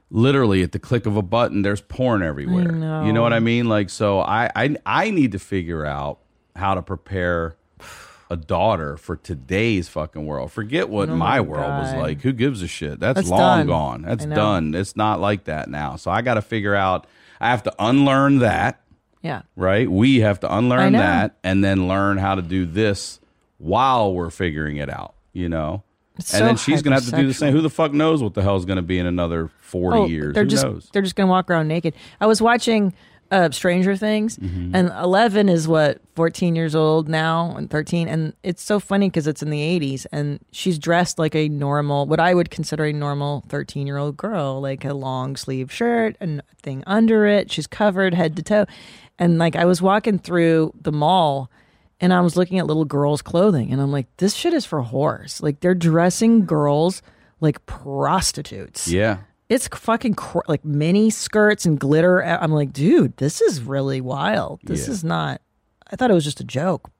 [0.09, 2.71] literally at the click of a button, there's porn everywhere.
[2.71, 3.05] know.
[3.05, 3.69] You know what I mean?
[3.69, 6.19] Like, so I I I need to figure out
[6.55, 7.55] how to prepare
[8.29, 10.51] a daughter for today's fucking world.
[10.51, 12.21] Forget what Oh my my world was like.
[12.21, 12.99] Who gives a shit?
[12.99, 13.67] That's, That's long done.
[13.67, 14.01] gone.
[14.01, 14.75] That's done.
[14.75, 15.95] It's not like that now.
[15.95, 17.07] So I got to figure out.
[17.39, 18.81] I have to unlearn that.
[19.21, 19.41] Yeah.
[19.55, 19.89] Right?
[19.89, 23.19] We have to unlearn that and then learn how to do this
[23.57, 25.13] while we're figuring it out.
[25.33, 25.83] You know.
[26.17, 27.53] It's and so then she's gonna have to do the same.
[27.53, 30.33] Who the fuck knows what the hell's gonna be in another forty Oh, years?
[30.33, 30.89] They're Who just knows?
[30.91, 31.93] they're just gonna walk around naked.
[32.19, 32.93] I was watching
[33.29, 34.73] uh, Stranger Things, Mm-hmm.
[34.75, 39.27] and Eleven is what fourteen years old now, and thirteen, and it's so funny because
[39.27, 42.93] it's in the eighties, and she's dressed like a normal, what I would consider a
[42.93, 47.51] normal thirteen year old girl, like a long sleeve shirt and thing under it.
[47.51, 48.65] She's covered head to toe,
[49.19, 51.49] and like I was walking through the mall.
[51.99, 54.83] And I was looking at little girls' clothing, and I'm like, "This shit is for
[54.83, 55.41] whores.
[55.41, 57.01] Like they're dressing girls
[57.41, 59.17] like prostitutes." yeah.
[59.49, 62.23] it's fucking cr- like mini skirts and glitter.
[62.23, 64.59] I'm like, dude, this is really wild.
[64.63, 64.91] This Yeah.
[64.93, 65.41] is not.
[65.91, 66.91] I thought it was just a joke.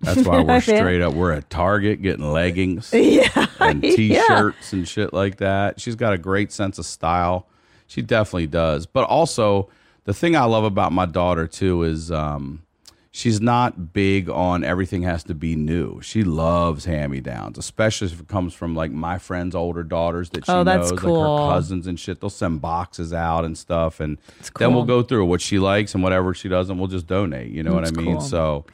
[0.00, 1.12] That's why we're straight up.
[1.12, 3.46] We're at Target getting leggings Yeah.
[3.60, 5.78] and t-shirts and shit like that.
[5.80, 7.48] She's got a great sense of style.
[7.86, 8.86] She definitely does.
[8.86, 9.68] But also,
[10.08, 12.62] the thing I love about my daughter too is um,
[13.10, 16.00] she's not big on everything has to be new.
[16.00, 20.50] She loves hand-me-downs, especially if it comes from like my friends' older daughters that she
[20.52, 21.20] Oh, that's knows, cool.
[21.20, 22.22] like her cousins and shit.
[22.22, 24.16] They'll send boxes out and stuff, and
[24.58, 27.52] then we'll go through what she likes and whatever she doesn't, we'll just donate.
[27.52, 28.14] You know what I mean?
[28.14, 28.20] cool.
[28.22, 28.64] So,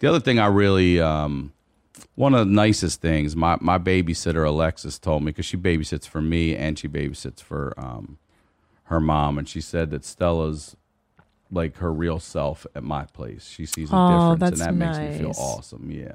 [0.00, 1.54] the other thing I really um,
[2.14, 6.20] one of the nicest things my, my babysitter Alexis told me because she babysits for
[6.20, 8.18] me and she babysits for um,
[8.84, 10.76] her mom, and she said that Stella's
[11.50, 13.46] like her real self at my place.
[13.46, 15.90] She sees a Oh, difference, and that makes me feel awesome.
[15.90, 16.12] Yeah,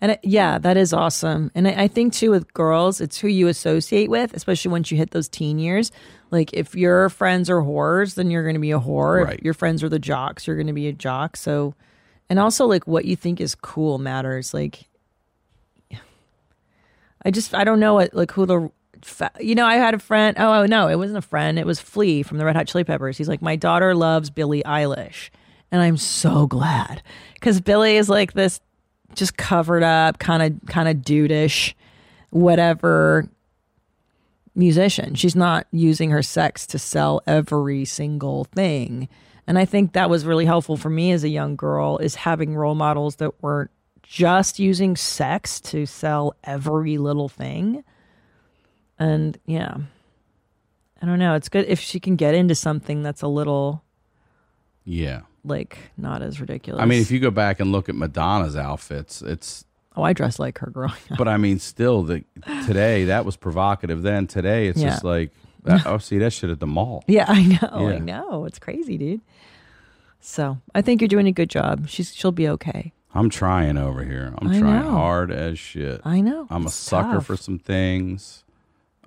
[0.00, 1.50] And it, yeah, that is awesome.
[1.54, 4.96] And I, I think too with girls, it's who you associate with, especially once you
[4.96, 5.92] hit those teen years.
[6.30, 9.24] Like if your friends are whores, then you're going to be a whore.
[9.24, 9.38] Right.
[9.38, 11.36] If your friends are the jocks, you're going to be a jock.
[11.36, 11.74] So,
[12.28, 14.52] and also like what you think is cool matters.
[14.54, 14.88] Like,
[17.24, 18.70] I just I don't know what like who the
[19.40, 20.36] you know I had a friend.
[20.38, 21.58] Oh, oh no, it wasn't a friend.
[21.58, 23.16] It was Flea from the Red Hot Chili Peppers.
[23.16, 25.30] He's like my daughter loves Billie Eilish,
[25.70, 27.02] and I'm so glad
[27.34, 28.60] because Billie is like this
[29.14, 31.74] just covered up kind of kind of dudeish
[32.30, 33.28] whatever
[34.54, 35.14] musician.
[35.14, 39.08] She's not using her sex to sell every single thing.
[39.46, 42.54] And I think that was really helpful for me as a young girl is having
[42.54, 43.70] role models that weren't
[44.02, 47.84] just using sex to sell every little thing.
[49.00, 49.76] And yeah.
[51.02, 51.34] I don't know.
[51.34, 53.82] It's good if she can get into something that's a little
[54.84, 55.22] yeah.
[55.44, 56.82] like not as ridiculous.
[56.82, 59.64] I mean, if you go back and look at Madonna's outfits, it's
[59.96, 61.18] Oh, I dress like her growing up.
[61.18, 62.22] but I mean, still, the
[62.66, 64.02] today that was provocative.
[64.02, 64.90] Then today, it's Yeah.
[64.90, 65.32] just like
[65.64, 67.02] that, oh, see that shit at the mall.
[67.08, 67.88] Yeah, I know.
[67.88, 68.44] I know.
[68.44, 69.20] It's crazy, dude.
[70.20, 71.88] So I think you're doing a good job.
[71.88, 72.92] She's she'll be okay.
[73.14, 74.32] I'm trying over here.
[74.38, 74.90] I'm I trying know.
[74.90, 76.00] hard as shit.
[76.04, 76.46] I know.
[76.50, 77.26] I'm a It's sucker tough.
[77.26, 78.44] for some things.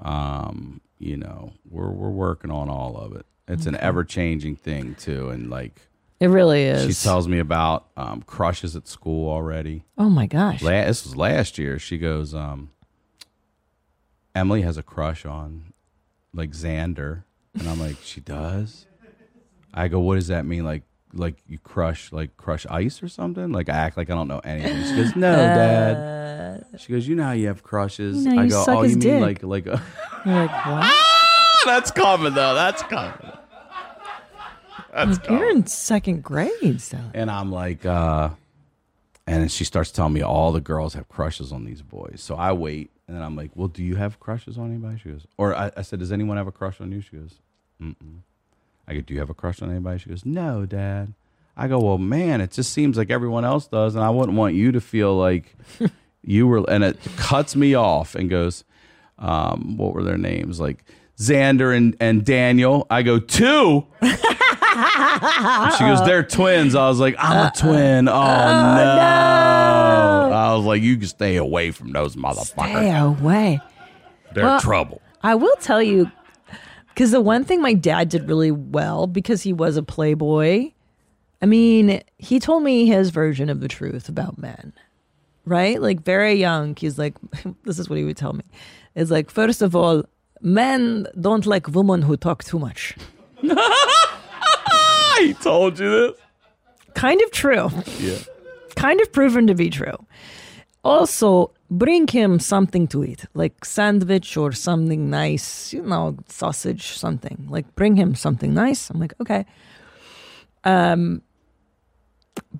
[0.03, 3.25] Um, you know, we're we're working on all of it.
[3.47, 5.81] It's an ever changing thing too, and like
[6.19, 6.95] It really is.
[6.97, 9.83] she tells me about um, crushes at school already.
[9.97, 10.61] oh my gosh.
[10.61, 11.79] La- this was last year.
[11.79, 12.69] She goes, um,
[14.35, 15.73] Emily has a crush on
[16.33, 17.23] like Xander,
[17.57, 18.85] and I'm like, she does.
[19.73, 20.63] I go, what does that mean?
[20.63, 20.83] Like,
[21.13, 23.51] like you crush, like crush ice or something?
[23.51, 24.83] Like I act like I don't know anything.
[24.85, 26.65] She goes, no, dad.
[26.79, 28.25] She goes, you know how you have crushes.
[28.25, 29.65] Uh, You know, I you go, suck oh, his you mean dick." like like.
[30.25, 30.93] You're like, what?
[31.65, 32.53] That's common though.
[32.55, 33.31] That's common.
[34.93, 38.29] That's Like, you're in second grade, so And I'm like, uh,
[39.25, 42.21] and then she starts telling me all the girls have crushes on these boys.
[42.21, 44.99] So I wait, and then I'm like, well, do you have crushes on anybody?
[44.99, 47.01] She goes, or I, I said, does anyone have a crush on you?
[47.01, 47.39] She goes,
[47.81, 48.19] mm-mm.
[48.87, 49.99] I go, do you have a crush on anybody?
[49.99, 51.13] She goes, no, dad.
[51.55, 54.55] I go, well, man, it just seems like everyone else does, and I wouldn't want
[54.55, 55.55] you to feel like
[56.23, 56.65] you were.
[56.69, 58.63] And it cuts me off and goes,
[59.19, 60.59] um, what were their names?
[60.59, 60.83] Like
[61.17, 62.87] Xander and, and Daniel.
[62.89, 63.85] I go, two.
[64.01, 64.09] she
[65.83, 66.73] goes, they're twins.
[66.75, 68.07] I was like, I'm a twin.
[68.09, 68.19] Oh, no.
[70.33, 72.71] I was like, you can stay away from those motherfuckers.
[72.71, 73.59] stay away.
[74.33, 75.01] They're Well- trouble.
[75.25, 76.11] I will tell you,
[76.93, 80.71] because the one thing my dad did really well, because he was a playboy,
[81.41, 84.73] I mean, he told me his version of the truth about men,
[85.45, 85.81] right?
[85.81, 87.15] Like very young, he's like,
[87.63, 88.43] this is what he would tell me.
[88.95, 90.03] It's like, first of all,
[90.41, 92.95] men don't like women who talk too much.
[95.19, 96.19] He told you this?
[96.95, 97.69] Kind of true.
[97.99, 98.17] Yeah.
[98.75, 99.95] kind of proven to be true.
[100.83, 107.47] Also, bring him something to eat, like sandwich or something nice, you know, sausage, something.
[107.49, 108.89] Like bring him something nice.
[108.89, 109.45] I'm like, okay.
[110.63, 111.21] Um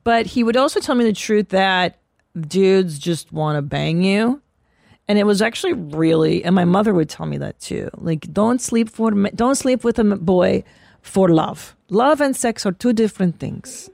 [0.03, 1.99] but he would also tell me the truth that
[2.36, 4.41] dudes just want to bang you.
[5.07, 7.89] And it was actually really, and my mother would tell me that too.
[7.97, 10.64] Like, don't sleep for, don't sleep with a boy
[11.01, 11.76] for love.
[11.89, 13.89] Love and sex are two different things.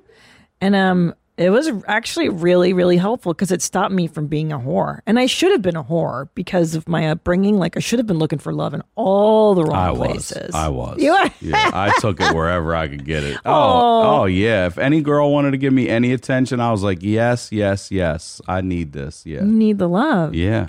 [0.62, 4.60] And um, it was actually really, really helpful because it stopped me from being a
[4.60, 5.00] whore.
[5.08, 7.58] And I should have been a whore because of my upbringing.
[7.58, 10.08] Like I should have been looking for love in all the wrong I was.
[10.32, 10.54] places.
[10.54, 11.02] I was.
[11.02, 11.32] You are?
[11.40, 13.38] yeah, I took it wherever I could get it.
[13.46, 14.68] Oh, oh, oh, yeah.
[14.68, 18.42] If any girl wanted to give me any attention, I was like, yes, yes, yes.
[18.48, 19.26] I need this.
[19.26, 19.40] Yeah.
[19.42, 20.36] You need the love.
[20.36, 20.68] Yeah.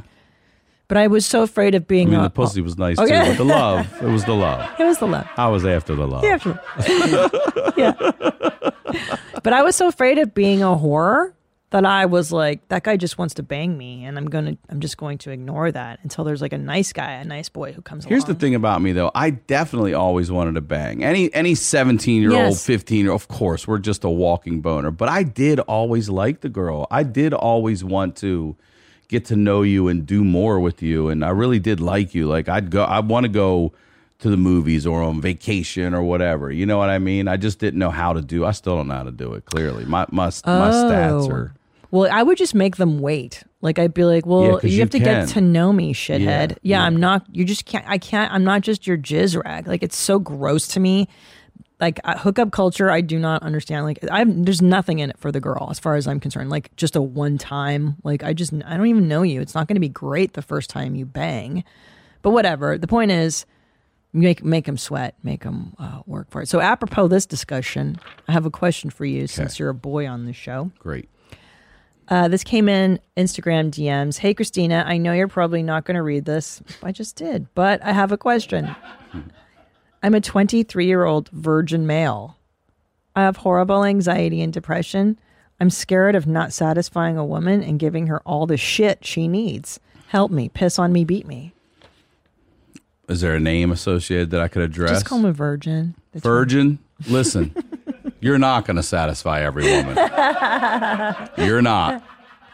[0.86, 3.10] But I was so afraid of being I mean, a, the pussy was nice Okay.
[3.22, 4.68] too, but the love, it was the love.
[4.78, 5.28] It was the love.
[5.36, 6.24] I was after the love.
[6.24, 6.38] Yeah,
[7.76, 9.20] yeah.
[9.42, 11.34] But I was so afraid of being a horror
[11.70, 14.80] that I was like, that guy just wants to bang me, and I'm gonna, I'm
[14.80, 17.80] just going to ignore that until there's like a nice guy, a nice boy who
[17.80, 19.12] comes Here's the thing about me though.
[19.14, 21.04] I definitely always wanted to bang.
[21.04, 22.66] Any any 17 year old, Yes.
[22.66, 24.90] 15 year of course, we're just a walking boner.
[24.90, 26.88] But I did always like the girl.
[26.90, 28.56] I did always want to
[29.06, 31.08] get to know you and do more with you.
[31.08, 32.26] And I really did like you.
[32.26, 33.72] Like I'd go I want to go
[34.20, 36.50] to the movies or on vacation or whatever.
[36.50, 37.28] You know what I mean?
[37.28, 38.44] I just didn't know how to do.
[38.44, 39.44] I still don't know how to do it.
[39.46, 41.30] Clearly, my my my stats Oh.
[41.30, 41.54] are.
[41.92, 43.42] Well, I would just make them wait.
[43.62, 46.20] Like I'd be like, well, Yeah, you you have to get to know me, shithead.
[46.20, 46.84] Yeah, Yeah, yeah.
[46.84, 47.26] I'm not.
[47.32, 47.84] You just can't.
[47.88, 48.32] I can't.
[48.32, 49.66] I'm not just your jizz rag.
[49.66, 51.08] Like it's so gross to me.
[51.80, 53.86] Like uh, hookup culture, I do not understand.
[53.86, 56.50] Like I, there's nothing in it for the girl, as far as I'm concerned.
[56.50, 57.96] Like just a one time.
[58.04, 59.40] Like I just, I don't even know you.
[59.40, 61.64] It's not going to be great the first time you bang,
[62.20, 62.76] but whatever.
[62.76, 63.46] The point is,
[64.12, 66.48] make make them sweat, make them uh, work for it.
[66.48, 67.98] So apropos this discussion,
[68.28, 70.70] I have a question for you, since you're a boy on the show.
[70.78, 71.08] Great.
[72.08, 74.18] Uh, this came in Instagram DMs.
[74.18, 76.60] Hey, Christina, I know you're probably not going to read this.
[76.82, 78.74] I just did, but I have a question.
[80.02, 82.36] I'm a 23 year old virgin male.
[83.14, 85.18] I have horrible anxiety and depression.
[85.60, 89.78] I'm scared of not satisfying a woman and giving her all the shit she needs.
[90.08, 91.54] Help me, piss on me, beat me.
[93.10, 94.90] Is there a name associated that I could address?
[94.90, 95.96] Just call me virgin.
[96.12, 97.54] That's Virgin, listen,
[98.20, 99.96] you're not going to satisfy every woman.
[101.38, 102.04] You're not.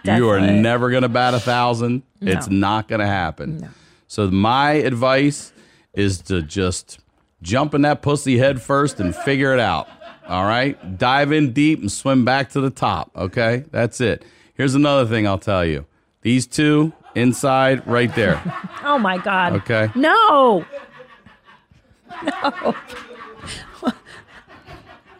[0.04, 0.16] Definitely.
[0.16, 2.02] You are never going to bat a thousand.
[2.20, 2.32] No.
[2.32, 3.58] It's not going to happen.
[3.58, 3.68] No.
[4.08, 5.52] So my advice
[5.94, 7.00] is to just
[7.42, 9.88] jump in that pussy head first and figure it out.
[10.28, 13.10] All right, dive in deep and swim back to the top.
[13.14, 14.24] Okay, that's it.
[14.54, 15.86] Here's another thing I'll tell you:
[16.22, 18.40] these two inside, right there.
[18.88, 19.54] Oh my God.
[19.54, 19.90] Okay.
[19.96, 20.64] No.
[22.22, 22.74] No.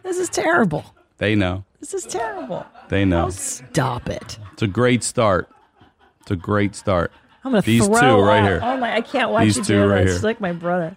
[0.03, 0.85] this is terrible.
[1.19, 1.65] They know.
[1.81, 2.65] This is terrible.
[2.89, 3.27] They know.
[3.27, 4.39] Oh, stop it.
[4.53, 5.49] It's a great start.
[6.21, 7.13] It's a great start.
[7.45, 8.49] I'm gonna These throw two right up.
[8.49, 8.61] here.
[8.63, 8.95] Oh my!
[8.95, 10.07] I can't watch These you two do right this.
[10.11, 10.15] here.
[10.17, 10.97] It's like my brother.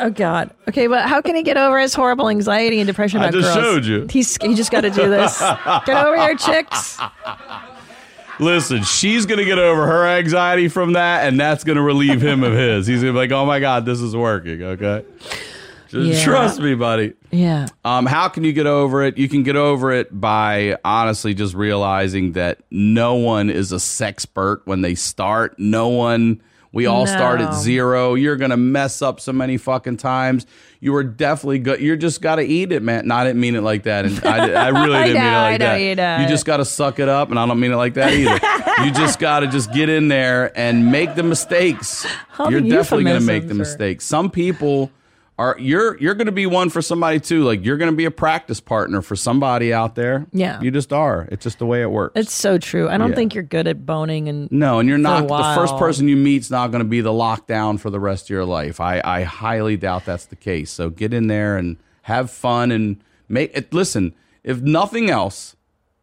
[0.00, 0.50] Oh God.
[0.68, 3.42] Okay, but how can he get over his horrible anxiety and depression about I about
[3.42, 3.66] just girls?
[3.66, 4.06] showed you.
[4.10, 5.38] He's he just got to do this.
[5.40, 6.98] get over here, chicks.
[8.38, 12.54] Listen, she's gonna get over her anxiety from that, and that's gonna relieve him of
[12.54, 12.86] his.
[12.86, 15.04] He's gonna be like, "Oh my god, this is working." Okay,
[15.90, 16.24] just Yeah.
[16.24, 17.12] trust me, buddy.
[17.30, 17.66] Yeah.
[17.84, 19.18] Um, how can you get over it?
[19.18, 24.60] You can get over it by honestly just realizing that no one is a sexpert
[24.64, 25.58] when they start.
[25.58, 26.40] No one.
[26.72, 28.14] We all start at zero.
[28.14, 30.46] You're gonna mess up so many fucking times.
[30.78, 31.80] You are definitely good.
[31.80, 33.08] You're just gotta eat it, man.
[33.08, 35.54] No, I didn't mean it like that, and I, I really didn't mean it like
[35.54, 35.76] I know that.
[35.78, 36.20] you don't.
[36.22, 38.84] You just gotta suck it up, and I don't mean it like that either.
[38.84, 42.06] you just gotta just get in there and make the mistakes.
[42.38, 44.04] All you're definitely gonna make the mistakes.
[44.06, 44.90] Some people
[45.40, 47.44] are you're you're going to be one for somebody too.
[47.44, 50.26] Like you're going to be a practice partner for somebody out there.
[50.32, 50.60] Yeah.
[50.60, 51.26] you just are.
[51.32, 52.12] It's just the way it works.
[52.14, 52.88] It's so true.
[52.88, 53.16] I don't Yeah.
[53.16, 56.50] think you're good at boning and no, and you're not the first person you meet's
[56.50, 58.80] not going to be the lockdown for the rest of your life.
[58.80, 60.70] I I highly doubt that's the case.
[60.70, 63.72] So get in there and have fun and make it.
[63.72, 64.14] Listen,
[64.44, 65.56] if nothing else,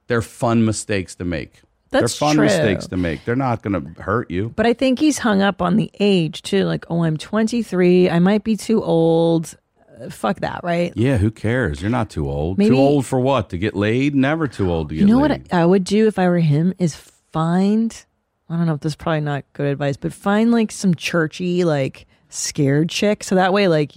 [0.08, 1.62] they're fun mistakes to make.
[1.90, 2.46] That's they're fun true.
[2.46, 3.24] mistakes to make.
[3.26, 4.52] They're not going to hurt you.
[4.56, 6.64] But I think he's hung up on the age too.
[6.66, 8.10] Like, oh, I'm 23.
[8.10, 9.56] I might be too old.
[10.02, 10.92] Uh, fuck that, right?
[10.96, 11.82] Yeah, who cares?
[11.82, 12.58] You're not too old.
[12.58, 13.50] Maybe- too old for what?
[13.52, 14.16] To get laid?
[14.16, 15.32] Never too old to get You know laid.
[15.44, 16.96] what I would do if I were him is
[17.32, 18.06] find.
[18.50, 21.64] I don't know if this is probably not good advice, but find like some churchy,
[21.66, 23.24] like scared chick.
[23.24, 23.92] So that way, like,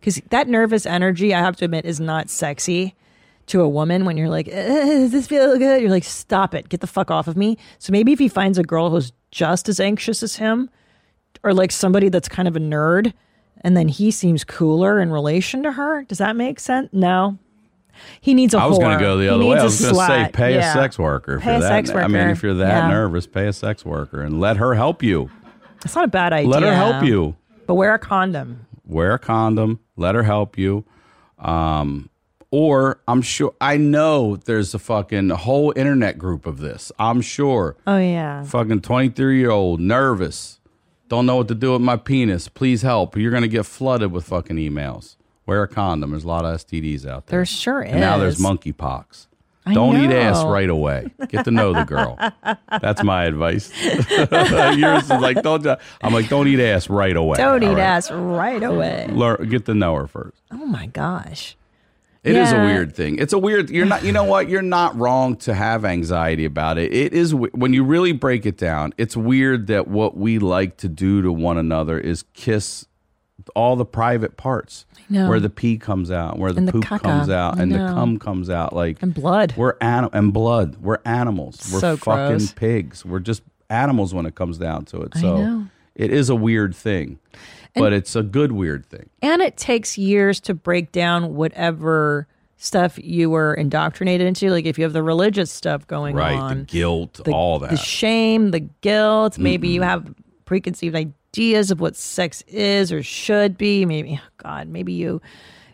[0.00, 2.94] because that nervous energy, I have to admit, is not sexy
[3.46, 5.80] to a woman when you're like, eh, does this feel good?
[5.82, 7.58] You're like, stop it, get the fuck off of me.
[7.78, 10.70] So maybe if he finds a girl who's just as anxious as him,
[11.42, 13.12] or like somebody that's kind of a nerd,
[13.60, 16.04] and then he seems cooler in relation to her.
[16.04, 16.88] Does that make sense?
[16.92, 17.38] No.
[18.20, 19.58] He needs a I was going to go the other way.
[19.58, 21.38] I was going to say, pay a sex worker.
[21.38, 22.88] Pay a that, sex I mean, if you're that Yeah.
[22.88, 25.30] nervous, pay a sex worker and let her help you.
[25.84, 26.50] It's not a bad idea.
[26.50, 27.36] Let her help you.
[27.66, 28.66] But wear a condom.
[28.84, 29.80] Wear a condom.
[29.96, 30.84] Let her help you.
[31.38, 32.10] Um,
[32.54, 36.92] or I'm sure I know there's a fucking whole internet group of this.
[37.00, 37.76] I'm sure.
[37.84, 38.44] Oh yeah.
[38.44, 40.60] Fucking 23 year old, nervous,
[41.08, 42.46] don't know what to do with my penis.
[42.46, 43.16] Please help.
[43.16, 45.16] You're gonna get flooded with fucking emails.
[45.46, 46.12] Wear a condom.
[46.12, 47.38] There's a lot of STDs out there.
[47.40, 47.90] There sure is.
[47.90, 49.26] And now there's monkeypox.
[49.66, 51.10] I Don't eat ass right away.
[51.28, 52.16] Get to know the girl.
[52.80, 53.72] That's my advice.
[53.82, 55.66] Yours is like don't.
[56.02, 57.36] I'm like don't eat ass right away.
[57.36, 57.82] Don't all eat right?
[57.82, 59.08] ass right away.
[59.10, 60.40] Learn, get to know her first.
[60.52, 61.56] Oh my gosh.
[62.24, 63.18] It is a weird thing.
[63.18, 63.68] It's a weird.
[63.70, 64.02] You're not.
[64.02, 64.48] You know what?
[64.48, 66.92] You're not wrong to have anxiety about it.
[66.92, 68.94] It is when you really break it down.
[68.96, 72.86] It's weird that what we like to do to one another is kiss
[73.54, 77.00] all the private parts where the pee comes out, where the the poop caca.
[77.02, 78.72] comes out, and the cum comes out.
[78.74, 79.52] Like And blood.
[79.56, 80.76] We're anim- and blood.
[80.80, 81.60] We're animals.
[81.70, 82.52] We're So fucking gross.
[82.52, 83.04] pigs.
[83.04, 85.12] We're just animals when it comes down to it.
[85.14, 85.66] I So know.
[85.94, 87.18] it is a weird thing,
[87.82, 89.08] but it's a good weird thing.
[89.22, 94.48] and it takes years to break down whatever stuff you were indoctrinated into.
[94.50, 96.34] Like if you have the religious stuff going Right.
[96.38, 99.38] on, the guilt, the, all that, the shame, the guilt.
[99.38, 100.14] Maybe you have
[100.46, 103.84] preconceived ideas of what sex is or should be.
[103.84, 105.20] Maybe, oh God, maybe you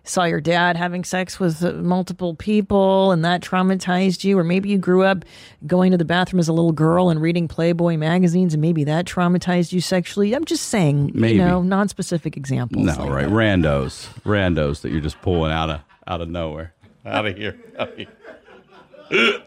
[0.05, 4.38] saw your dad having sex with uh, multiple people and that traumatized you.
[4.38, 5.24] Or maybe you grew up
[5.66, 9.05] going to the bathroom as a little girl and reading Playboy magazines and maybe that
[9.05, 10.34] traumatized you sexually.
[10.34, 11.34] I'm just saying, Maybe.
[11.34, 12.84] you know, non specific examples.
[12.84, 13.28] no, like right.
[13.28, 13.32] that.
[13.32, 14.07] Randos.
[14.22, 16.74] Randos that you're just pulling out of out of nowhere.
[17.07, 17.59] Out of here.
[17.78, 18.09] Out of here.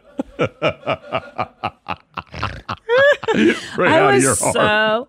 [3.77, 4.53] right I out of was your heart.
[4.53, 5.07] so.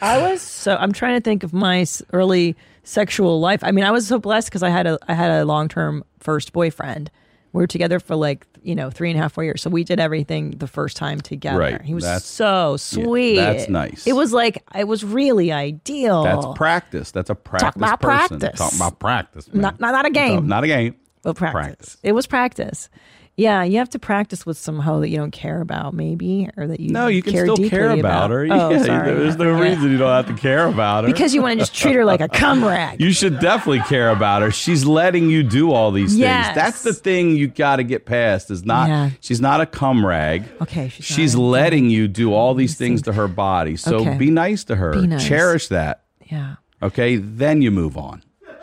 [0.00, 0.76] I was so.
[0.76, 3.60] I'm trying to think of my early sexual life.
[3.64, 6.04] I mean, I was so blessed because I had a I had a long term
[6.20, 7.10] first boyfriend.
[7.52, 9.84] We were together for like you know three and a half four years, so we
[9.84, 11.58] did everything the first time together.
[11.58, 11.80] Right.
[11.82, 13.36] He was That's- so sweet.
[13.36, 14.06] that's nice.
[14.06, 16.24] It was like it was really ideal.
[16.24, 17.10] That's practice.
[17.12, 18.38] That's a practice about person.
[18.40, 18.58] practice.
[18.58, 19.52] Talk about practice.
[19.52, 19.62] man.
[19.62, 20.46] Not- not- not a game.
[20.48, 20.96] Not a game.
[21.24, 21.54] Well, practice.
[21.64, 21.96] Practice.
[22.02, 22.88] It was practice.
[23.36, 26.68] Yeah, you have to practice with some hoe that you don't care about, maybe, or
[26.68, 28.42] that you No, you can care still care about, her.
[28.48, 29.12] Oh, yeah, sorry.
[29.12, 31.10] there's no reason you don't have to care about her.
[31.10, 33.00] because you want to just treat her like a cum rag.
[33.00, 34.52] you should definitely care about her.
[34.52, 36.46] She's letting you do all these Yes.
[36.46, 36.54] things.
[36.54, 38.52] That's the thing you got to get past.
[38.52, 39.10] Is not Yeah.
[39.18, 40.44] she's not a cum rag.
[40.62, 43.74] Okay, she's she's letting you do all these things to her body.
[43.74, 44.16] So Okay.
[44.16, 44.92] be nice to her.
[44.92, 45.26] Be nice.
[45.26, 46.04] Cherish that.
[46.30, 46.54] yeah.
[46.82, 48.22] Okay, then you move on.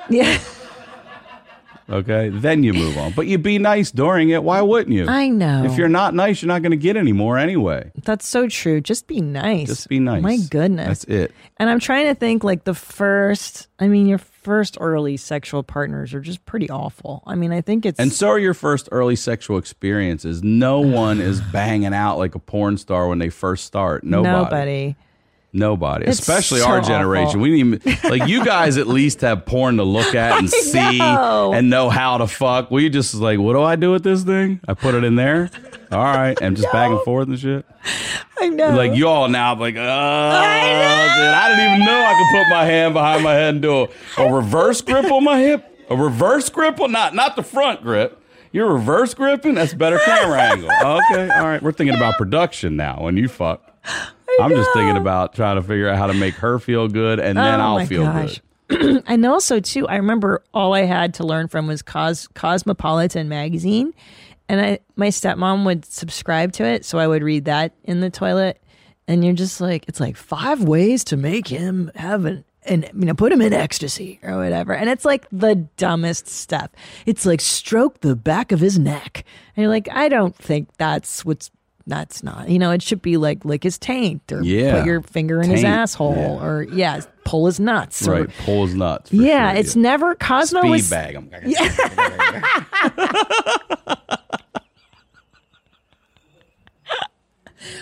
[0.10, 0.38] Yeah.
[1.92, 3.12] Okay, then you move on.
[3.12, 4.44] But you be nice during it.
[4.44, 5.08] Why wouldn't you?
[5.08, 5.66] I know.
[5.66, 7.92] If you're not nice, you're not going to get any more anyway.
[8.04, 8.80] That's so true.
[8.80, 9.68] Just be nice.
[9.68, 10.20] Just be nice.
[10.20, 10.88] Oh my goodness.
[10.88, 11.32] That's it.
[11.58, 16.14] And I'm trying to think like the first, I mean, your first early sexual partners
[16.14, 17.24] are just pretty awful.
[17.28, 18.00] I mean, I think it's.
[18.00, 20.42] And so are your first early sexual experiences.
[20.44, 24.04] No one is banging out like a porn star when they first start.
[24.04, 24.32] Nobody.
[24.32, 24.96] nobody.
[25.54, 26.06] Nobody.
[26.06, 27.28] It's Especially so our generation.
[27.28, 27.42] awful.
[27.42, 30.98] We didn't even like you guys at least have porn to look at and see
[30.98, 31.52] know.
[31.54, 32.72] and know how to fuck.
[32.72, 34.62] We just like, what do I do with this thing?
[34.68, 35.50] I put it in there.
[35.92, 36.38] All right.
[36.42, 37.66] And just back and forth and shit.
[38.40, 38.70] I know.
[38.72, 42.66] Like you all now like, oh, I, I didn't even know I could put my
[42.66, 43.88] hand behind my head and do a,
[44.22, 45.68] a reverse grip on my hip.
[45.90, 48.18] A reverse grip on not not the front grip.
[48.54, 49.56] You're reverse gripping?
[49.56, 50.70] That's better camera angle.
[50.82, 51.62] Okay, all right.
[51.62, 53.62] We're thinking about production now when you fuck.
[54.40, 57.38] I'm just thinking about trying to figure out how to make her feel good and
[57.38, 58.42] then Oh I'll my feel gosh.
[58.68, 59.04] good.
[59.08, 63.94] and also too i remember all i had to learn from was Cos- cosmopolitan magazine
[64.48, 68.10] and i my stepmom would subscribe to it so i would read that in the
[68.10, 68.62] toilet
[69.10, 73.06] and you're just like it's like five ways to make him have an and you
[73.06, 76.70] know put him in ecstasy or whatever and it's like the dumbest stuff
[77.06, 79.26] it's like stroke the back of his neck
[79.58, 81.52] and you're like i don't think that's what's
[81.92, 84.78] that's not you know it should be like lick his taint or Yeah.
[84.80, 86.46] put your finger in his asshole yeah.
[86.46, 88.30] or yeah pull his nuts or Right.
[88.46, 89.12] Pull his nuts.
[89.14, 91.30] yeah, sure, it's never Cosmo speed was bag him.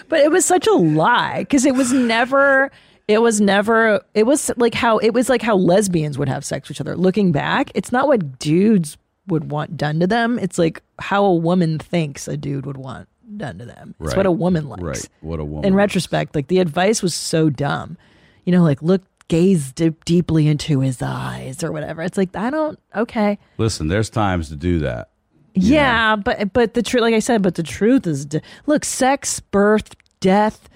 [0.09, 2.71] but it was such a lie because it was never
[3.07, 6.67] it was never it was like how it was like how lesbians would have sex
[6.69, 6.95] with each other.
[6.95, 8.97] Looking back, it's not what dudes
[9.27, 10.37] would want done to them.
[10.39, 13.07] It's like how a woman thinks a dude would want
[13.37, 13.95] done to them.
[13.99, 14.17] It's Right.
[14.17, 14.81] what a woman likes.
[14.83, 15.09] Right.
[15.21, 15.65] What a woman.
[15.65, 15.77] In likes.
[15.77, 17.97] retrospect, like the advice was so dumb.
[18.45, 22.01] You know, like look gaze dip deeply into his eyes or whatever.
[22.01, 23.37] It's like I don't okay.
[23.57, 25.09] Listen, there's times to do that.
[25.55, 28.27] Yeah, but but the truth, like I said, but the truth is,
[28.65, 30.69] look, sex, birth, death,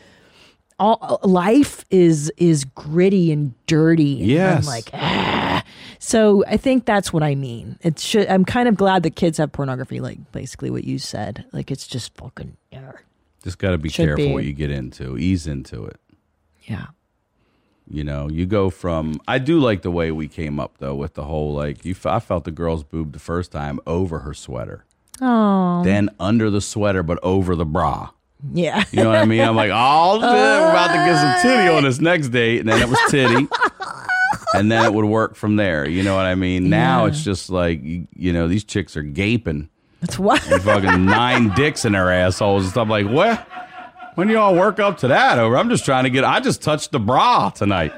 [0.80, 4.20] all life is is gritty and dirty.
[4.22, 4.64] And Yes.
[4.64, 5.64] I'm like, ah.
[6.06, 7.78] So I think that's what I mean.
[7.82, 8.28] It should.
[8.28, 11.46] I'm kind of glad that kids have pornography, like basically what you said.
[11.54, 12.92] Like it's just fucking yeah,
[13.44, 14.34] Just got to be Should careful be.
[14.34, 15.18] what you get into.
[15.18, 16.00] Ease into it.
[16.64, 16.88] yeah.
[17.90, 19.20] You know, you go from.
[19.28, 21.96] I do like the way we came up though with the whole like you.
[22.06, 24.86] I felt the girl's boob the first time over her sweater,
[25.22, 28.10] Oh, then under the sweater but over the bra.
[28.54, 28.84] yeah.
[28.92, 29.42] You know what I mean?
[29.42, 32.70] I'm like, oh shit, we're about to get some titty on this next date, and
[32.70, 33.48] then it was titty,
[34.54, 35.88] and then it would work from there.
[35.88, 36.70] You know what I mean?
[36.70, 39.70] Now it's just like you, you know these chicks are gaping,
[40.02, 40.38] That's why.
[40.40, 42.88] fucking nine dicks in their assholes and stuff.
[42.88, 43.48] Like what?
[44.16, 45.40] When do y'all work up to that?
[45.40, 45.58] Over?
[45.58, 46.24] I'm just trying to get.
[46.24, 47.94] I just touched the bra tonight.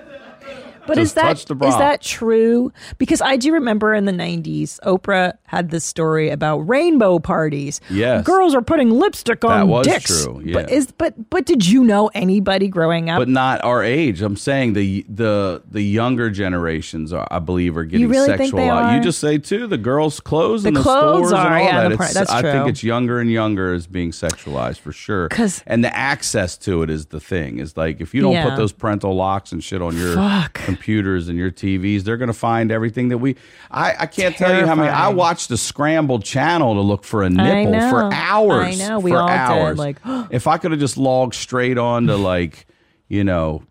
[0.88, 2.72] But Just is that is that true?
[3.00, 7.80] Because I do remember in the '90s, Oprah had this story about rainbow parties.
[7.90, 8.26] Yes.
[8.26, 10.24] girls are putting lipstick on That was dicks.
[10.26, 13.20] true, But is but but did you know anybody growing up?
[13.20, 14.22] but not our age.
[14.22, 18.38] I'm saying the the the younger generations, are, I believe, are getting really sexualized.
[18.38, 18.96] think they are?
[18.98, 19.68] You just say too.
[19.68, 21.90] The girls' clothes The in the clothes stores are, and all yeah, that.
[21.90, 25.30] the part- It's- that's I think it's younger and younger is being sexualized for sure.
[25.30, 27.60] 'Cause- and the access to it is the thing.
[27.60, 28.50] Is like if you don't Yeah.
[28.50, 30.54] put those parental locks and shit on your Fuck.
[30.54, 33.36] computers and your TVs, they're going to find everything that we.
[33.70, 34.90] I, I can't tell you how many.
[34.90, 35.16] I Terrifying.
[35.46, 37.90] Watched the scrambled channel to look for a nipple know.
[37.90, 38.82] for hours.
[38.82, 39.00] I know.
[39.00, 39.34] We for all did.
[39.36, 39.78] hours.
[39.78, 39.98] Like,
[40.32, 42.68] if I could have just logged straight on to like,
[43.08, 43.64] you know,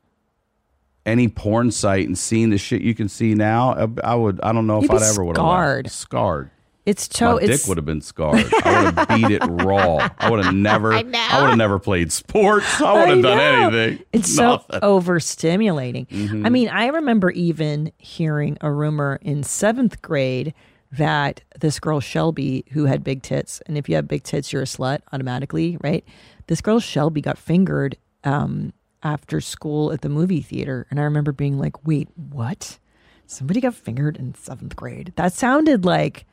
[1.05, 4.41] any porn site and seen the shit you can see now, I, I would.
[4.43, 5.91] I don't know if You'd be I'd ever would have scarred.
[5.91, 6.51] scarred.
[6.87, 8.47] it's so My dick would have been scarred.
[8.65, 10.09] I would have beat it raw.
[10.19, 10.93] I would have never.
[10.93, 12.81] I, would have never played sports.
[12.81, 14.05] I would have done anything.
[14.13, 14.81] It's Nothing.
[14.81, 16.07] so overstimulating.
[16.09, 16.47] Mm-hmm.
[16.47, 20.55] I mean, I remember even hearing a rumor in seventh grade
[20.97, 24.63] that this girl Shelby, who had big tits, and if you have big tits, you're
[24.63, 26.05] a slut automatically, right?
[26.47, 28.73] This girl Shelby got fingered um,
[29.03, 32.79] after school at the movie theater, and I remember being like, "Wait, what?
[33.27, 35.13] Somebody got fingered in seventh grade?
[35.17, 36.27] That sounded like."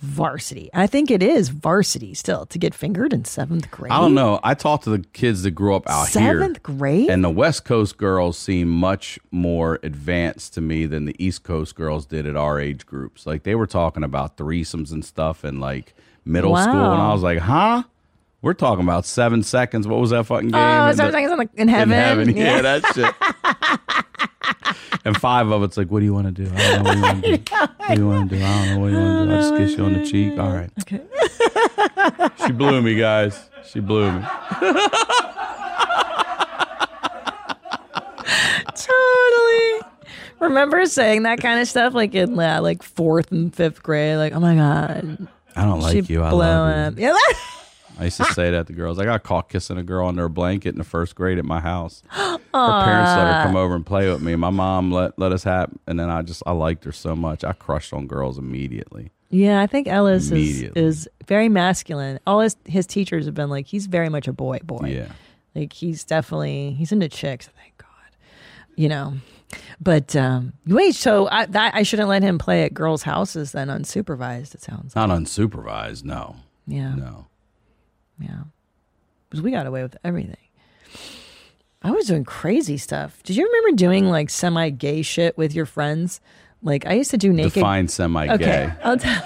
[0.00, 0.70] Varsity.
[0.74, 3.92] I think it is varsity still to get fingered in seventh grade.
[3.92, 4.40] I don't know.
[4.42, 6.38] I talked to the kids that grew up out here.
[6.38, 7.10] Seventh grade?
[7.10, 11.74] And the West Coast girls seem much more advanced to me than the East Coast
[11.74, 13.26] girls did at our age groups.
[13.26, 17.22] Like they were talking about threesomes and stuff in like middle school, and I was
[17.22, 17.84] like, "Huh?
[18.44, 19.88] We're talking about seven seconds.
[19.88, 20.60] What was that fucking game?
[20.60, 21.92] Oh, seven the- seconds in, heaven.
[21.92, 22.28] In heaven.
[22.36, 22.60] Yeah, Yeah.
[22.62, 23.14] that shit.
[25.06, 26.50] and five of it's like, what do you want to do?
[26.54, 27.44] I don't know what you want to do.
[27.84, 28.44] What do you want to do?
[28.44, 29.34] I don't know what you want to do.
[29.34, 30.38] I'll just kiss you on the cheek.
[30.38, 30.70] All right.
[30.80, 31.00] Okay.
[32.46, 33.48] She blew me, guys.
[33.66, 34.20] She blew me.
[38.74, 39.80] totally.
[40.40, 44.16] Remember saying that kind of stuff like in uh, like fourth and fifth grade?
[44.18, 46.22] Like, oh my god, I don't like she you.
[46.22, 47.06] I love you.
[47.06, 47.14] him.
[47.16, 47.36] Yeah.
[47.98, 48.98] I used to say that to girls.
[48.98, 51.60] I got caught kissing a girl under a blanket in the first grade at my
[51.60, 52.02] house.
[52.08, 54.34] Her parents let her come over and play with me.
[54.36, 57.44] My mom let let us have, and then I just I liked her so much.
[57.44, 59.10] I crushed on girls immediately.
[59.30, 60.82] yeah, I think Ellis is, Immediately.
[60.82, 62.18] is very masculine.
[62.26, 64.88] All his his teachers have been like, he's very much a boy boy.
[64.88, 65.12] Yeah.
[65.54, 67.46] Like he's definitely he's into chicks.
[67.56, 67.88] Thank God.
[68.74, 69.14] You know,
[69.80, 70.96] but um, wait.
[70.96, 74.52] So I that I shouldn't let him play at girls' houses then unsupervised.
[74.56, 74.96] It sounds.
[74.96, 76.02] Not unsupervised.
[76.04, 76.34] No.
[76.66, 76.96] Yeah.
[76.96, 77.26] No.
[78.18, 78.44] Yeah.
[79.28, 80.36] Because we got away with everything.
[81.82, 83.22] I was doing crazy stuff.
[83.24, 86.20] Did you remember doing like semi gay shit with your friends?
[86.62, 87.54] Like I used to do naked.
[87.54, 88.32] Define semi-gay.
[88.34, 88.72] Okay.
[88.82, 89.22] I'll tell.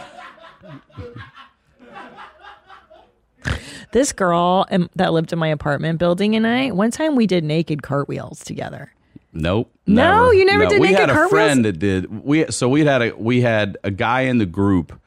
[3.92, 4.66] this girl
[4.96, 8.92] that lived in my apartment building and I, one time we did naked cartwheels together.
[9.32, 9.70] Nope.
[9.86, 11.30] No, you never did We naked had a cartwheels?
[11.30, 12.24] friend that did.
[12.24, 14.98] We so we had a we had a guy in the group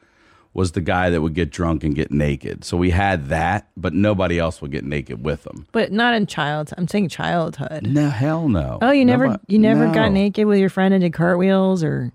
[0.54, 2.62] was the guy that would get drunk and get naked.
[2.64, 5.66] So we had that, but nobody else would get naked with him.
[5.72, 6.70] But not in child.
[6.76, 7.86] I'm saying childhood.
[7.86, 8.78] No, hell no.
[8.82, 9.94] Oh, you never, Nobody- you never no.
[9.94, 12.12] got naked with your friend and did cartwheels, or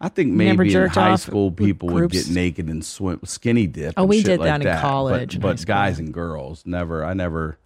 [0.00, 3.94] I think maybe in high school people would get naked and swim skinny dip.
[3.98, 5.66] Oh, we did like that in But- college But, school.
[5.74, 7.04] guys and girls never.
[7.04, 7.58] I never.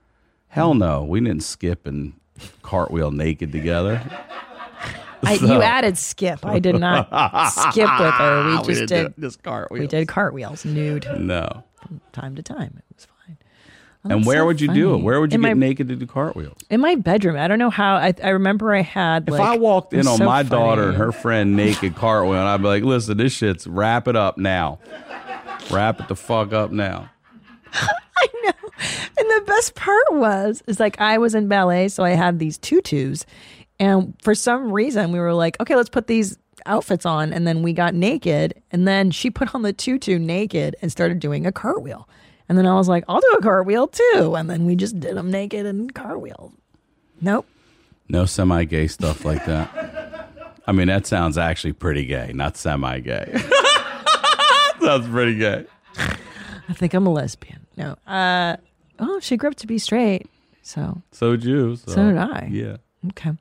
[0.49, 2.15] Hell no, we didn't skip and
[2.63, 4.01] cartwheel naked together.
[5.23, 6.45] I, you added skip.
[6.45, 7.09] I did not
[7.53, 8.51] skip with her.
[8.51, 9.17] We just didn't did.
[9.17, 9.81] do- just cartwheels.
[9.81, 11.65] We did cartwheels nude No.
[11.83, 12.75] from time to time.
[12.79, 13.39] It was fine.
[14.05, 14.99] Oh, And where so would you do it?
[14.99, 16.57] Where would you in get my, naked to do cartwheels?
[16.71, 17.37] In my bedroom.
[17.37, 17.97] I don't know how.
[17.97, 19.25] I, I remember I had.
[19.25, 22.49] If like, I walked in on so my daughter and her friend naked cartwheel, and
[22.49, 24.79] I'd be like, "Listen, this shit's wrap it up now.
[25.71, 27.11] Wrap it the fuck up now."
[27.73, 28.53] I know.
[29.19, 32.57] And the best part was, is like I was in ballet, so I had these
[32.57, 33.27] tutus,
[33.79, 37.63] and for some reason we were like, okay, let's put these outfits on, and then
[37.63, 41.53] we got naked, and then she put on the tutu naked and started doing a
[41.53, 42.09] cartwheel,
[42.49, 45.17] and then I was like, I'll do a cartwheel too, and then we just did
[45.17, 46.53] them naked and cartwheel.
[47.21, 47.47] Nope.
[48.09, 50.29] No semi-gay stuff like that.
[50.67, 53.35] I mean, that sounds actually pretty gay, not semi-gay.
[54.81, 55.67] sounds pretty gay.
[56.69, 57.67] I think I'm a lesbian.
[57.77, 57.97] No.
[58.07, 58.57] Uh.
[58.99, 60.27] Oh, she grew up to be straight,
[60.63, 61.77] so So did you.
[61.77, 62.49] So, So did I.
[62.51, 62.77] Yeah.
[63.09, 63.33] Okay.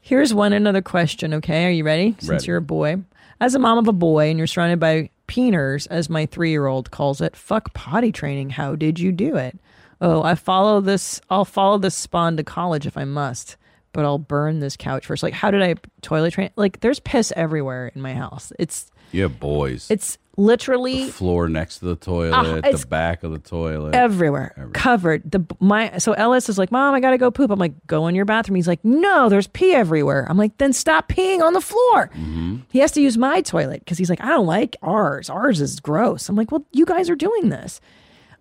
[0.00, 1.66] Here's one another question, okay?
[1.66, 2.16] Are you ready?
[2.18, 2.46] Since Ready.
[2.46, 2.96] you're a boy.
[3.40, 6.66] As a mom of a boy and you're surrounded by peeners, as my three year
[6.66, 8.50] old calls it, fuck potty training.
[8.50, 9.58] How did you do it?
[10.00, 13.56] Oh, I follow this I'll follow this spawn to college if I must,
[13.92, 15.22] but I'll burn this couch first.
[15.22, 16.50] Like, how did I toilet train?
[16.56, 18.52] Like, there's piss everywhere in my house.
[18.58, 19.90] It's You have boys.
[19.90, 23.94] It's literally floor next to the toilet, ah, it's the back of the toilet.
[23.94, 25.30] everywhere, covered.
[25.30, 28.14] The my so Ellis is like, "Mom, I gotta go poop." I'm like, "Go in
[28.14, 31.60] your bathroom." He's like, "No, there's pee everywhere." I'm like, "Then stop peeing on the
[31.60, 32.56] floor." Mm-hmm.
[32.70, 35.28] He has to use my toilet because he's like, "I don't like ours.
[35.28, 37.80] Ours is gross." I'm like, "Well, you guys are doing this."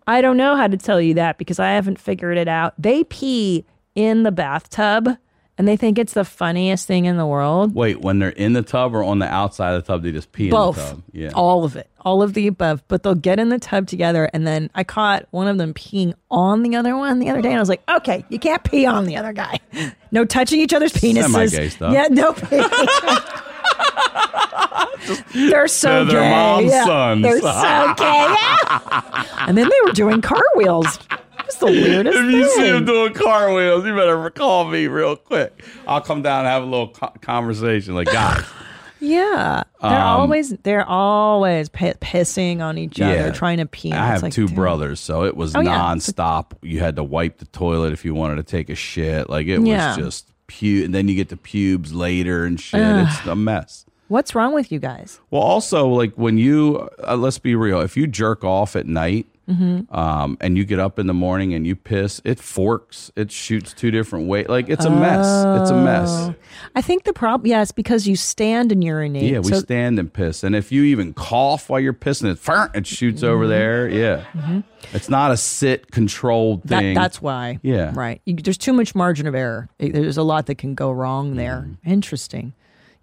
[0.08, 2.74] I don't know how to tell you that because I haven't figured it out.
[2.78, 3.66] They pee
[3.96, 5.18] in the bathtub
[5.62, 7.76] and they think it's the funniest thing in the world.
[7.76, 10.32] Wait, when they're in the tub or on the outside of the tub, they just
[10.32, 11.04] pee in the tub.
[11.12, 11.30] Yeah.
[11.36, 11.88] All of it.
[12.00, 12.82] All of the above.
[12.88, 14.28] But they'll get in the tub together.
[14.34, 17.50] And then I caught one of them peeing on the other one the other day.
[17.50, 19.60] And I was like, okay, you can't pee on the other guy.
[20.14, 21.80] No touching each other's penises.
[21.80, 22.34] Yeah, no
[25.34, 26.86] they're so They're their mom's yeah.
[26.86, 27.22] sons.
[27.22, 28.04] They're so gay.
[28.68, 29.46] Yeah.
[29.48, 31.00] and then they were doing cartwheels.
[31.12, 31.21] It
[31.52, 35.64] was the weirdest If you see him doing cartwheels, you better call me real quick.
[35.88, 37.96] I'll come down and have a little co- conversation.
[37.96, 38.44] Like, guys,
[39.04, 43.32] Yeah, they're Um, always they're always pi pissing on each other, Yeah.
[43.32, 43.92] trying to pee.
[43.92, 45.72] I have two brothers, so it was Oh, yeah.
[45.76, 46.52] nonstop.
[46.62, 49.28] You had to wipe the toilet if you wanted to take a shit.
[49.28, 49.98] Like it Yeah.
[49.98, 50.84] was just pu.
[50.86, 52.80] And then you get the pubes later and shit.
[52.80, 53.86] It's a mess.
[54.08, 55.20] What's wrong with you guys?
[55.32, 59.26] Well, also like when you uh, let's be real, if you jerk off at night.
[59.52, 59.96] Mm-hmm.
[59.96, 63.74] Um, and you get up in the morning and you piss, it forks, it shoots
[63.74, 64.48] two different ways.
[64.48, 65.26] Like it's a mess.
[65.62, 66.30] It's a mess.
[66.76, 69.24] I think the problem, yeah, it's because you stand and urinate.
[69.24, 70.44] Yeah, we so stand and piss.
[70.44, 73.50] And if you even cough while you're pissing, it, it shoots over Mm-hmm.
[73.50, 73.90] there.
[73.90, 74.62] Yeah.
[74.94, 76.96] It's not a sit controlled that, thing.
[76.96, 77.60] that's why.
[77.62, 77.92] Yeah.
[77.96, 78.22] right.
[78.26, 79.70] You, there's too much margin of error.
[79.80, 81.66] There's a lot that can go wrong there.
[81.68, 81.90] Mm-hmm.
[81.92, 82.54] Interesting.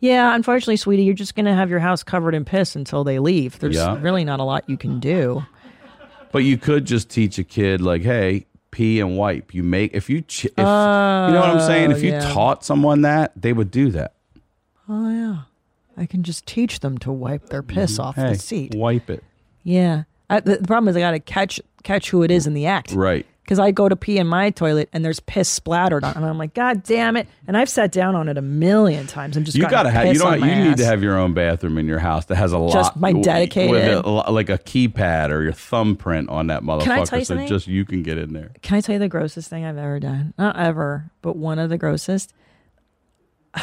[0.01, 3.59] Yeah, unfortunately, sweetie, you're just gonna have your house covered in piss until they leave.
[3.59, 4.01] There's Yeah.
[4.01, 5.44] really not a lot you can do.
[6.33, 9.55] But you could just teach a kid like, hey, pee and wipe.
[9.55, 11.91] You make if you ch- if you know what I'm saying.
[11.91, 12.33] If you Oh, yeah.
[12.33, 14.14] taught someone that, they would do that.
[14.89, 15.37] Oh yeah,
[15.97, 18.26] I can just teach them to wipe their piss off Mm-hmm.
[18.26, 18.74] Hey, the seat.
[18.74, 19.22] wipe it.
[19.62, 20.05] Yeah.
[20.31, 22.66] I, the, the problem is I got to catch catch who it is in the
[22.66, 22.93] act.
[22.93, 23.26] Right.
[23.49, 26.26] Because I go to pee in my toilet and there's piss splattered on, it, and
[26.26, 27.26] I'm like, God damn it!
[27.46, 30.07] And I've sat down on it a million times I'm just You gotta have.
[30.12, 30.34] You don't.
[30.34, 32.59] on my You need to have your own bathroom in your house that has a
[32.59, 32.74] lot.
[32.74, 36.92] Just my with dedicated- a, like a keypad or your thumbprint on that motherfucker, Can
[36.92, 37.49] I tell you so something?
[37.49, 38.51] just you can get in there.
[38.61, 40.34] Can I tell you the grossest thing I've ever done?
[40.36, 42.34] Not ever, but one of the grossest.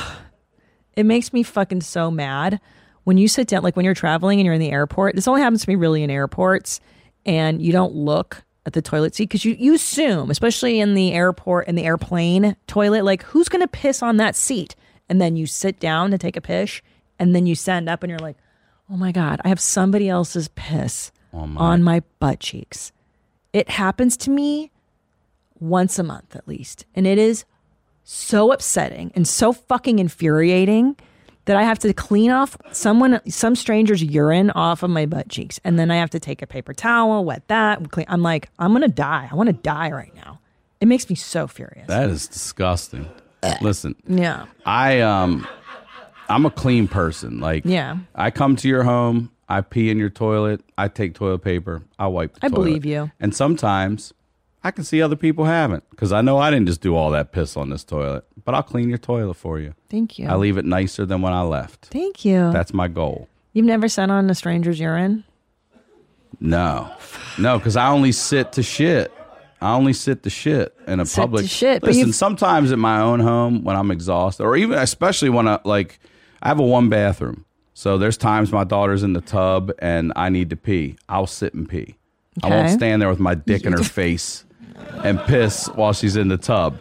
[0.95, 2.59] It makes me fucking so mad
[3.03, 5.15] when you sit down, like when you're traveling and you're in the airport.
[5.15, 6.79] This only happens to me really in airports,
[7.25, 11.13] and you don't look at the toilet seat because you, you assume, especially in the
[11.13, 14.76] airport, in the airplane toilet, like who's going to piss on that seat?
[15.07, 16.82] And then you sit down to take a piss,
[17.20, 18.38] and then you stand up and you're like,
[18.89, 22.91] oh my God, I have somebody else's piss oh on my butt cheeks.
[23.53, 24.72] It happens to me
[25.59, 26.86] once a month at least.
[26.95, 27.45] And it is
[28.03, 30.95] so upsetting and so fucking infuriating
[31.45, 35.59] that I have to clean off someone, some stranger's urine off of my butt cheeks.
[35.63, 37.91] And then I have to take a paper towel, wet that.
[37.91, 38.05] Clean.
[38.09, 39.29] I'm like, I'm going to die.
[39.31, 40.39] I want to die right now.
[40.81, 41.87] It makes me so furious.
[41.87, 43.09] That is disgusting.
[43.61, 44.47] Listen, yeah.
[44.65, 45.47] I um,
[46.29, 47.39] I'm a clean person.
[47.39, 47.97] Like, Yeah.
[48.15, 52.07] I come to your home, I pee in your toilet, I take toilet paper, I
[52.07, 52.33] wipe.
[52.39, 52.55] The I toilet.
[52.63, 53.11] believe you.
[53.19, 54.13] And sometimes
[54.66, 57.32] I can see other people haven't because I know I didn't just do all that
[57.32, 59.76] piss on this toilet, but I'll clean your toilet for you.
[59.91, 60.28] Thank you.
[60.28, 61.86] I leave it nicer than when I left.
[61.91, 62.51] Thank you.
[62.51, 63.30] That's my goal.
[63.53, 65.24] You've never sat on a stranger's urine?
[66.39, 66.91] No,
[67.38, 69.13] no, because I only sit to shit.
[69.61, 71.47] I only sit to shit in a Sit to public.
[71.47, 75.59] shit, Listen, sometimes at my own home when I'm exhausted, or even especially when I
[75.63, 75.99] like,
[76.41, 77.45] I have a one bathroom.
[77.76, 80.95] So there's times my daughter's in the tub and I need to pee.
[81.07, 81.97] I'll sit and pee.
[82.41, 84.44] I won't stand there with my dick in her face
[85.03, 86.78] and piss while she's in the tub.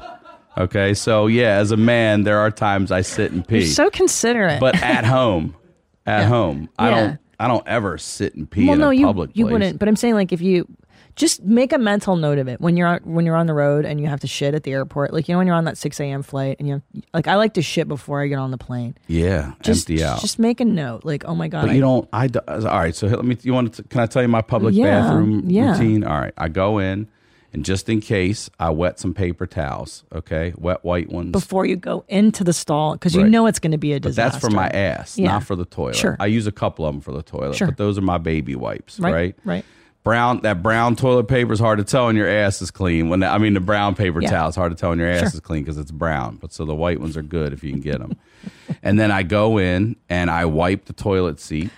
[0.56, 3.90] Okay, so yeah, as a man, there are times I sit and pee You're so
[3.90, 4.60] considerate.
[4.60, 5.54] but at home,
[6.06, 6.28] at Yeah.
[6.28, 7.00] home, I Yeah.
[7.06, 7.18] don't.
[7.40, 9.52] I don't ever sit and pee well, in no, a you public you place.
[9.54, 9.78] wouldn't.
[9.80, 10.68] But I'm saying like if you
[11.16, 13.84] just make a mental note of it when you're on, when you're on the road
[13.84, 15.12] and you have to shit at the airport.
[15.12, 16.22] Like you know when you're on that 6 a.m.
[16.22, 16.82] flight and you have,
[17.12, 18.96] like I like to shit before I get on the plane.
[19.08, 20.20] Yeah, Just empty out.
[20.20, 21.04] just make a note.
[21.04, 22.08] Like oh my god, but I- you don't.
[22.12, 22.94] I all right.
[22.94, 23.36] So let me.
[23.42, 23.82] You want to?
[23.82, 25.72] Can I tell you my public Yeah, bathroom yeah.
[25.72, 26.04] routine?
[26.04, 26.32] All right.
[26.38, 27.08] I go in,
[27.54, 30.04] and just in case, I wet some paper towels.
[30.14, 31.30] Okay, wet white ones.
[31.32, 33.30] before you go into the stall because you Right.
[33.30, 34.40] know it's going to be a but disaster.
[34.40, 35.28] that's for my ass, Yeah.
[35.28, 35.96] not for the toilet.
[35.96, 36.16] Sure.
[36.20, 37.68] I use a couple of them for the toilet, Sure.
[37.68, 38.98] but those are my baby wipes.
[39.00, 39.36] Right, Right.
[39.44, 39.64] right.
[40.02, 43.08] Brown that brown toilet paper is hard to tell when your ass is clean.
[43.08, 44.28] When I mean the brown paper Yeah.
[44.30, 45.28] towel is hard to tell when your ass Sure.
[45.28, 46.36] is clean because it's brown.
[46.40, 48.12] But so the white ones are good if you can get them.
[48.82, 51.70] and then I go in and I wipe the toilet seat.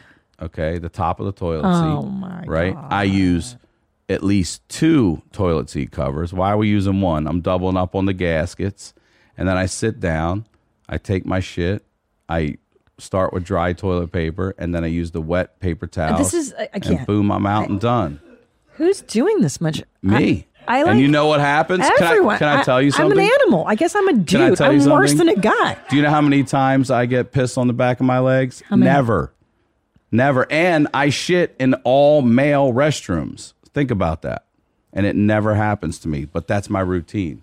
[0.43, 2.49] Okay, the top of the toilet Oh, seat.
[2.49, 2.75] right.
[2.91, 3.57] I use
[4.09, 6.33] at least two toilet seat covers.
[6.33, 7.27] Why are we using one?
[7.27, 8.95] I'm doubling up on the gaskets,
[9.37, 10.47] and then I sit down.
[10.89, 11.85] I take my shit.
[12.29, 12.59] I
[12.99, 16.19] start with dry toilet paper, and then I use the wet paper towel.
[16.19, 17.07] This is- I- I can't.
[17.07, 18.21] boom, I'm out and done.
[18.75, 19.83] Who's doing this much?
[20.03, 20.47] Me.
[20.69, 21.85] I, I like and you know what happens?
[22.01, 22.39] everyone.
[22.39, 23.19] Can I, can I tell you something?
[23.19, 23.65] I'm an animal.
[23.67, 24.61] I guess I'm a dude.
[24.61, 25.77] I I'm worse than a guy.
[25.89, 28.63] Do you know how many times I get pissed on the back of my legs?
[28.71, 29.33] Never.
[30.11, 30.51] Never.
[30.51, 33.53] And I shit in all male restrooms.
[33.77, 34.47] Think about that.
[34.95, 37.43] And it never happens to me, but that's my routine.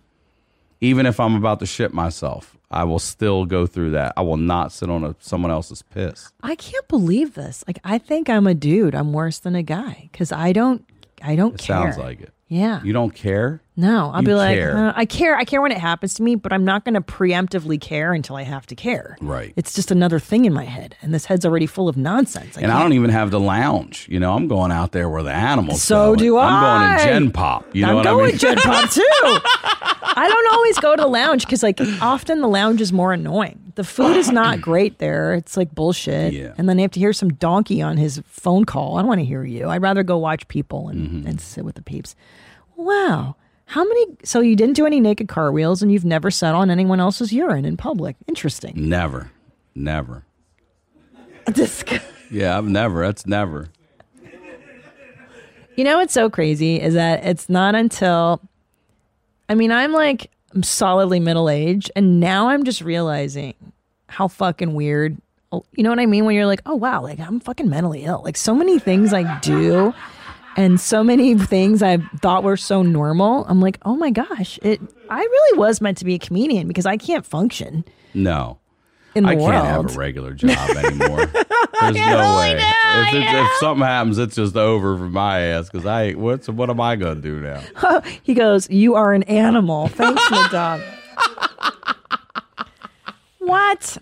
[0.81, 4.13] Even if I'm about to shit myself, I will still go through that.
[4.17, 6.31] I will not sit on a, someone else's piss.
[6.41, 7.63] I can't believe this.
[7.67, 8.95] Like I think I'm a dude.
[8.95, 10.83] I'm worse than a guy because I don't.
[11.21, 11.77] I don't It care.
[11.77, 12.33] sounds like it.
[12.47, 12.81] Yeah.
[12.83, 13.61] You don't care?
[13.75, 14.77] No, I'll you be like, care.
[14.77, 15.35] uh, I care.
[15.35, 18.35] I care when it happens to me, but I'm not going to preemptively care until
[18.35, 19.17] I have to care.
[19.19, 19.51] Right.
[19.55, 22.55] It's just another thing in my head, and this head's already full of nonsense.
[22.57, 24.07] And I don't even have the lounge.
[24.09, 26.15] You know, I'm going out there where the animals So go.
[26.17, 26.45] do I.
[26.47, 26.97] I'm going I.
[26.99, 27.65] to Gen Pop.
[27.75, 28.37] You know I'm what going I mean?
[28.37, 29.01] Gen Pop too.
[30.15, 33.59] I don't always go to the lounge because, like, often the lounge is more annoying.
[33.75, 35.33] The food is not great there.
[35.33, 36.33] It's like bullshit.
[36.33, 36.53] Yeah.
[36.59, 38.97] And then you have to hear some donkey on his phone call.
[38.97, 39.67] I don't want to hear you.
[39.69, 41.27] I'd rather go watch people and, Mm-hmm.
[41.27, 42.15] and sit with the peeps.
[42.75, 43.35] Wow.
[43.73, 44.05] How many?
[44.23, 47.33] So you didn't do any naked car wheels and you've never sat on anyone else's
[47.33, 48.15] urine in public.
[48.27, 48.73] Interesting.
[48.87, 49.31] never.
[49.73, 50.25] Never.
[51.47, 51.83] This-
[52.29, 53.03] Yeah, I've never.
[53.03, 53.69] That's never.
[55.75, 58.41] You know what's so crazy is that it's not until
[59.49, 63.55] I mean, I'm like I'm solidly middle aged and now I'm just realizing
[64.07, 65.17] how fucking weird
[65.73, 68.21] you know what I mean when you're like, "Oh wow, like I'm fucking mentally ill."
[68.23, 69.93] Like so many things I do
[70.55, 73.45] and so many things I thought were so normal.
[73.47, 76.85] I'm like, "Oh my gosh, it I really was meant to be a comedian because
[76.85, 77.83] I can't function
[78.13, 78.59] No.
[79.15, 81.25] in the I world." can't have a regular job anymore.
[81.25, 82.57] There's no way.
[82.57, 85.69] if, it's, if something happens, it's just over for my ass.
[85.69, 88.01] Because I, what's what am I going to do now?
[88.23, 90.81] He goes, "You are an animal." Thanks, Madog.
[93.39, 93.97] what?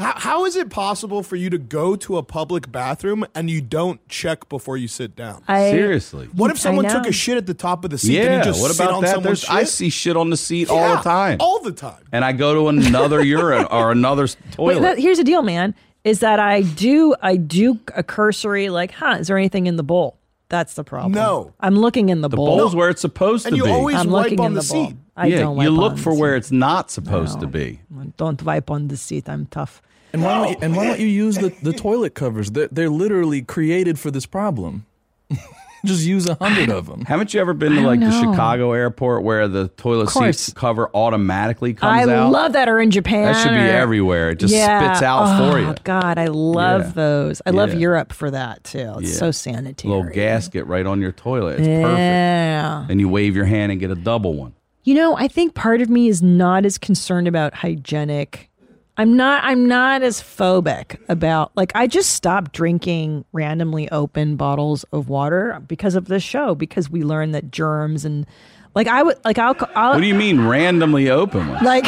[0.00, 3.60] How, how is it possible for you to go to a public bathroom and you
[3.60, 5.42] don't check before you sit down?
[5.46, 6.26] I Seriously.
[6.32, 8.38] what if someone took a shit at the top of the seat and Yeah.
[8.38, 9.10] you just What about on that?
[9.14, 11.36] someone's There's, I see shit on the seat all the time.
[11.40, 12.02] All the time.
[12.12, 14.80] and I go to another urine or another s- Wait, toilet.
[14.80, 15.74] that- here's the deal, man.
[16.02, 19.18] Is that I do I do a cursory like, huh?
[19.20, 20.16] Is there anything in the bowl?
[20.48, 21.12] That's the problem.
[21.12, 21.52] No.
[21.60, 22.46] I'm looking in the, bowl.
[22.46, 22.58] the bowl.
[22.60, 23.68] bowl's where it's supposed And to be.
[23.68, 24.86] And you always- I'm wipe looking on in the the, bowl.
[24.86, 24.96] seat.
[25.16, 25.60] I yeah, don't.
[25.60, 27.40] you look on for the where it's not supposed No.
[27.42, 27.80] to be.
[28.16, 29.28] Don't wipe on the seat.
[29.28, 29.82] I'm tough.
[30.12, 32.50] And why don't you, and why don't you use the, the toilet covers?
[32.50, 34.86] They're, they're literally created for this problem.
[35.84, 37.06] Just use a hundred of them.
[37.06, 38.20] Haven't you ever been to I like the know.
[38.32, 41.72] Chicago airport where the toilet seat cover automatically I
[42.04, 42.18] comes out?
[42.18, 42.68] I love that.
[42.68, 44.28] Or in Japan, That should be or- everywhere.
[44.30, 44.92] It just Yeah.
[44.92, 45.66] spits out oh, for you.
[45.68, 46.92] Oh God, I love Yeah.
[46.96, 47.40] those.
[47.46, 47.78] I love Yeah.
[47.78, 48.92] Europe for that too.
[48.98, 49.18] It's Yeah.
[49.20, 49.94] so sanitary.
[49.94, 51.60] little gasket right on your toilet.
[51.60, 51.98] It's perfect.
[51.98, 52.86] Yeah.
[52.90, 54.52] And you wave your hand and get a double one.
[54.84, 58.49] You know, I think part of me is not as concerned about hygienic.
[58.96, 64.84] I'm not I'm not as phobic about like I just stopped drinking randomly open bottles
[64.92, 68.26] of water because of this show because we learned that germs and
[68.74, 71.62] like I would like I'll, I'll What do you mean randomly open ones?
[71.62, 71.86] like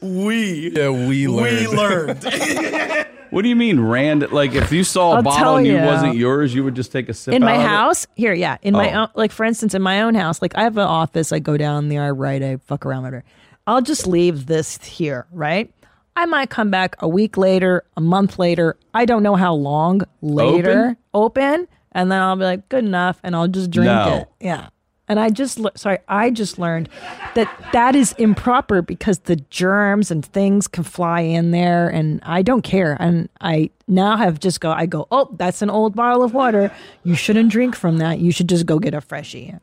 [0.00, 2.22] We Yeah, we we learned.
[2.24, 3.06] learned.
[3.32, 4.30] What do you mean random?
[4.30, 5.82] Like if you saw a I'll bottle and you you.
[5.86, 7.66] wasn't yours, you would just take a sip in out my of it?
[7.66, 9.00] house here yeah in my Oh.
[9.04, 11.56] own like for instance in my own house like I have an office I go
[11.56, 13.24] down there I write I fuck around with her
[13.66, 15.72] I'll just leave this here right
[16.16, 18.76] I might come back a week later, a month later.
[18.92, 20.96] I don't know how long later.
[21.14, 24.18] Open, and then I'll be like, good enough, and I'll just drink No.
[24.18, 24.28] it.
[24.46, 24.68] Yeah.
[25.08, 26.88] And I just le- sorry, I just learned
[27.34, 32.42] that that is improper because the germs and things can fly in there, and I
[32.42, 32.96] don't care.
[33.00, 34.70] And I now have just go.
[34.70, 36.72] I go, oh, that's an old bottle of water.
[37.04, 38.20] You shouldn't drink from that.
[38.20, 39.54] You should just go get a freshie.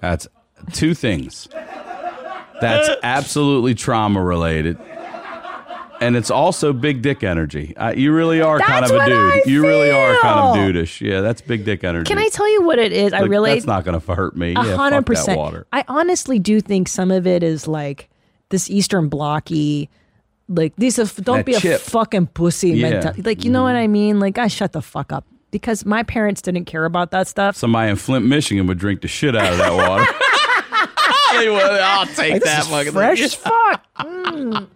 [0.00, 0.26] That's
[0.72, 1.48] two things.
[2.60, 4.78] That's absolutely trauma related.
[6.02, 7.76] And it's also big dick energy.
[7.76, 9.12] Uh, you really are kind of a dude.
[9.12, 10.82] I you really are kind of feel.
[10.82, 11.00] dudeish.
[11.00, 12.08] Yeah, that's big dick energy.
[12.08, 13.12] Can I tell you what it is?
[13.12, 14.50] I really That's not going to hurt me.
[14.56, 15.38] A Yeah, hundred percent.
[15.38, 15.66] water.
[15.72, 18.08] I honestly do think some of it is like
[18.48, 19.88] this Eastern blocky,
[20.48, 20.98] like these.
[20.98, 21.80] Are, don't That be chip.
[21.80, 22.70] a fucking pussy.
[22.70, 22.74] Yeah.
[22.86, 22.94] Mm-hmm.
[22.94, 23.22] mentality.
[23.22, 24.18] Like you know what I mean?
[24.20, 27.56] Like I shut the fuck up because my parents didn't care about that stuff.
[27.56, 30.04] Somebody in Flint, Michigan would drink the shit out of that water.
[31.34, 33.84] I'll take Like, that this is fresh as fuck.
[33.96, 34.68] Mm.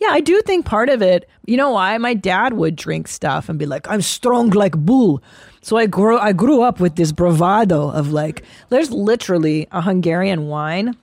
[0.00, 1.28] Yeah, I do think part of it.
[1.46, 1.96] You know why?
[1.98, 5.22] My dad would drink stuff and be like, "I'm strong like bull."
[5.62, 10.48] So I grew I grew up with this bravado of like, there's literally a Hungarian
[10.48, 10.96] wine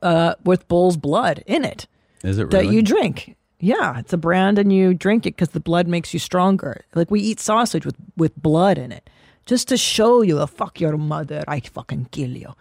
[0.00, 1.86] uh, with bull's blood in it
[2.22, 3.36] Is it that you drink.
[3.58, 6.84] Yeah, it's a brand and you drink it because the blood makes you stronger.
[6.94, 9.08] Like we eat sausage with, with blood in it
[9.46, 12.54] just to show you, oh, fuck your mother, I fucking kill you.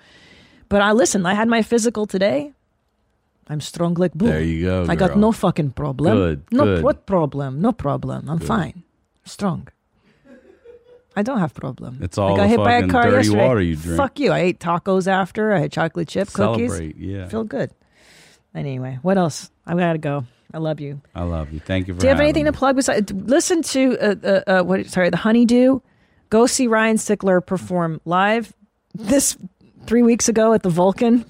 [0.69, 2.53] But I listen, I had my physical today.
[3.49, 4.27] I'm strong like bull.
[4.29, 6.15] There you go, I got no fucking problem.
[6.15, 6.83] Good, No good.
[6.83, 7.61] what problem?
[7.61, 8.29] No problem.
[8.29, 8.83] I'm fine.
[9.25, 9.67] Strong.
[11.15, 11.99] I don't have problem.
[12.01, 13.47] It's all I got hit by a car yesterday.
[13.47, 13.97] water you drink.
[13.97, 14.31] Fuck you.
[14.31, 15.53] I ate tacos after.
[15.53, 16.71] I had chocolate chip cookies.
[16.71, 17.27] Celebrate, yeah.
[17.27, 17.69] Feel good.
[18.55, 19.51] Anyway, what else?
[19.65, 20.25] I gotta go.
[20.53, 21.01] I love you.
[21.13, 21.59] I love you.
[21.59, 22.51] Thank you for Do you have anything me.
[22.51, 23.11] to plug besides?
[23.11, 24.85] Listen to uh, uh, uh, what?
[24.87, 25.79] Sorry, the Honeydew.
[26.29, 28.53] Go see Ryan Sickler perform live
[28.95, 29.37] this
[29.85, 31.25] three weeks ago at the Vulcan.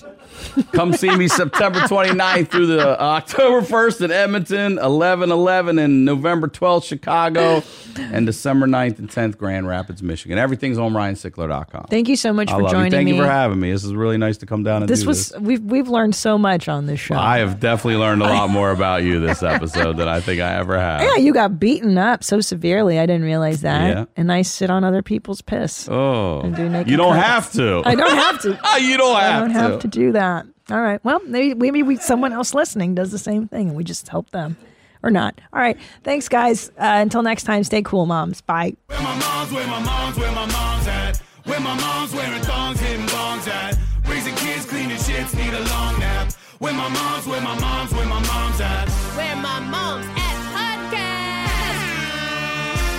[0.73, 6.05] Come see me September 29th through the uh, October 1st in Edmonton, 11 11 and
[6.05, 7.63] November 12th, Chicago,
[7.97, 10.37] and December 9th and 10th, Grand Rapids, Michigan.
[10.37, 11.85] Everything's on RyanSickler.com.
[11.89, 12.91] Thank you so much I for joining you.
[12.91, 13.15] Thank me.
[13.15, 13.71] you for having me.
[13.71, 15.39] This is really nice to come down and this do was this.
[15.39, 17.15] we've we've learned so much on this show.
[17.15, 20.55] I have definitely learned a lot more about you this episode than I think I
[20.55, 21.01] ever have.
[21.01, 22.99] yeah, you got beaten up so severely.
[22.99, 23.95] I didn't realize that.
[23.97, 24.05] Yeah.
[24.15, 25.87] And I sit on other people's piss.
[25.89, 27.27] Oh, And do naked you don't carpets.
[27.27, 27.81] have to.
[27.85, 28.59] I don't have to.
[28.83, 30.45] You don't have, I don't have to do that.
[30.71, 31.03] All right.
[31.03, 34.29] Well, maybe, maybe we, someone else listening does the same thing and we just help
[34.31, 34.55] them
[35.03, 35.39] or not.
[35.51, 35.77] All right.
[36.03, 36.69] Thanks, guys.
[36.69, 38.41] Uh, until next time, stay cool, moms.
[38.41, 38.73] Bye.
[38.87, 41.17] Where my mom's, where my mom's, where my mom's at.
[41.45, 43.77] Where my mom's wearing thongs, hitting bongs at.
[44.07, 46.31] Raising kids, cleaning shits, need a long nap.
[46.59, 48.87] Where my mom's, where my mom's, where my mom's at.
[49.17, 51.89] Where my mom's at podcast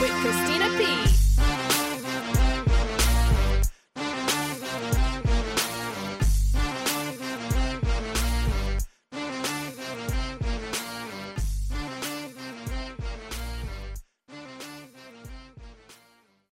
[0.03, 1.14] with Christina P.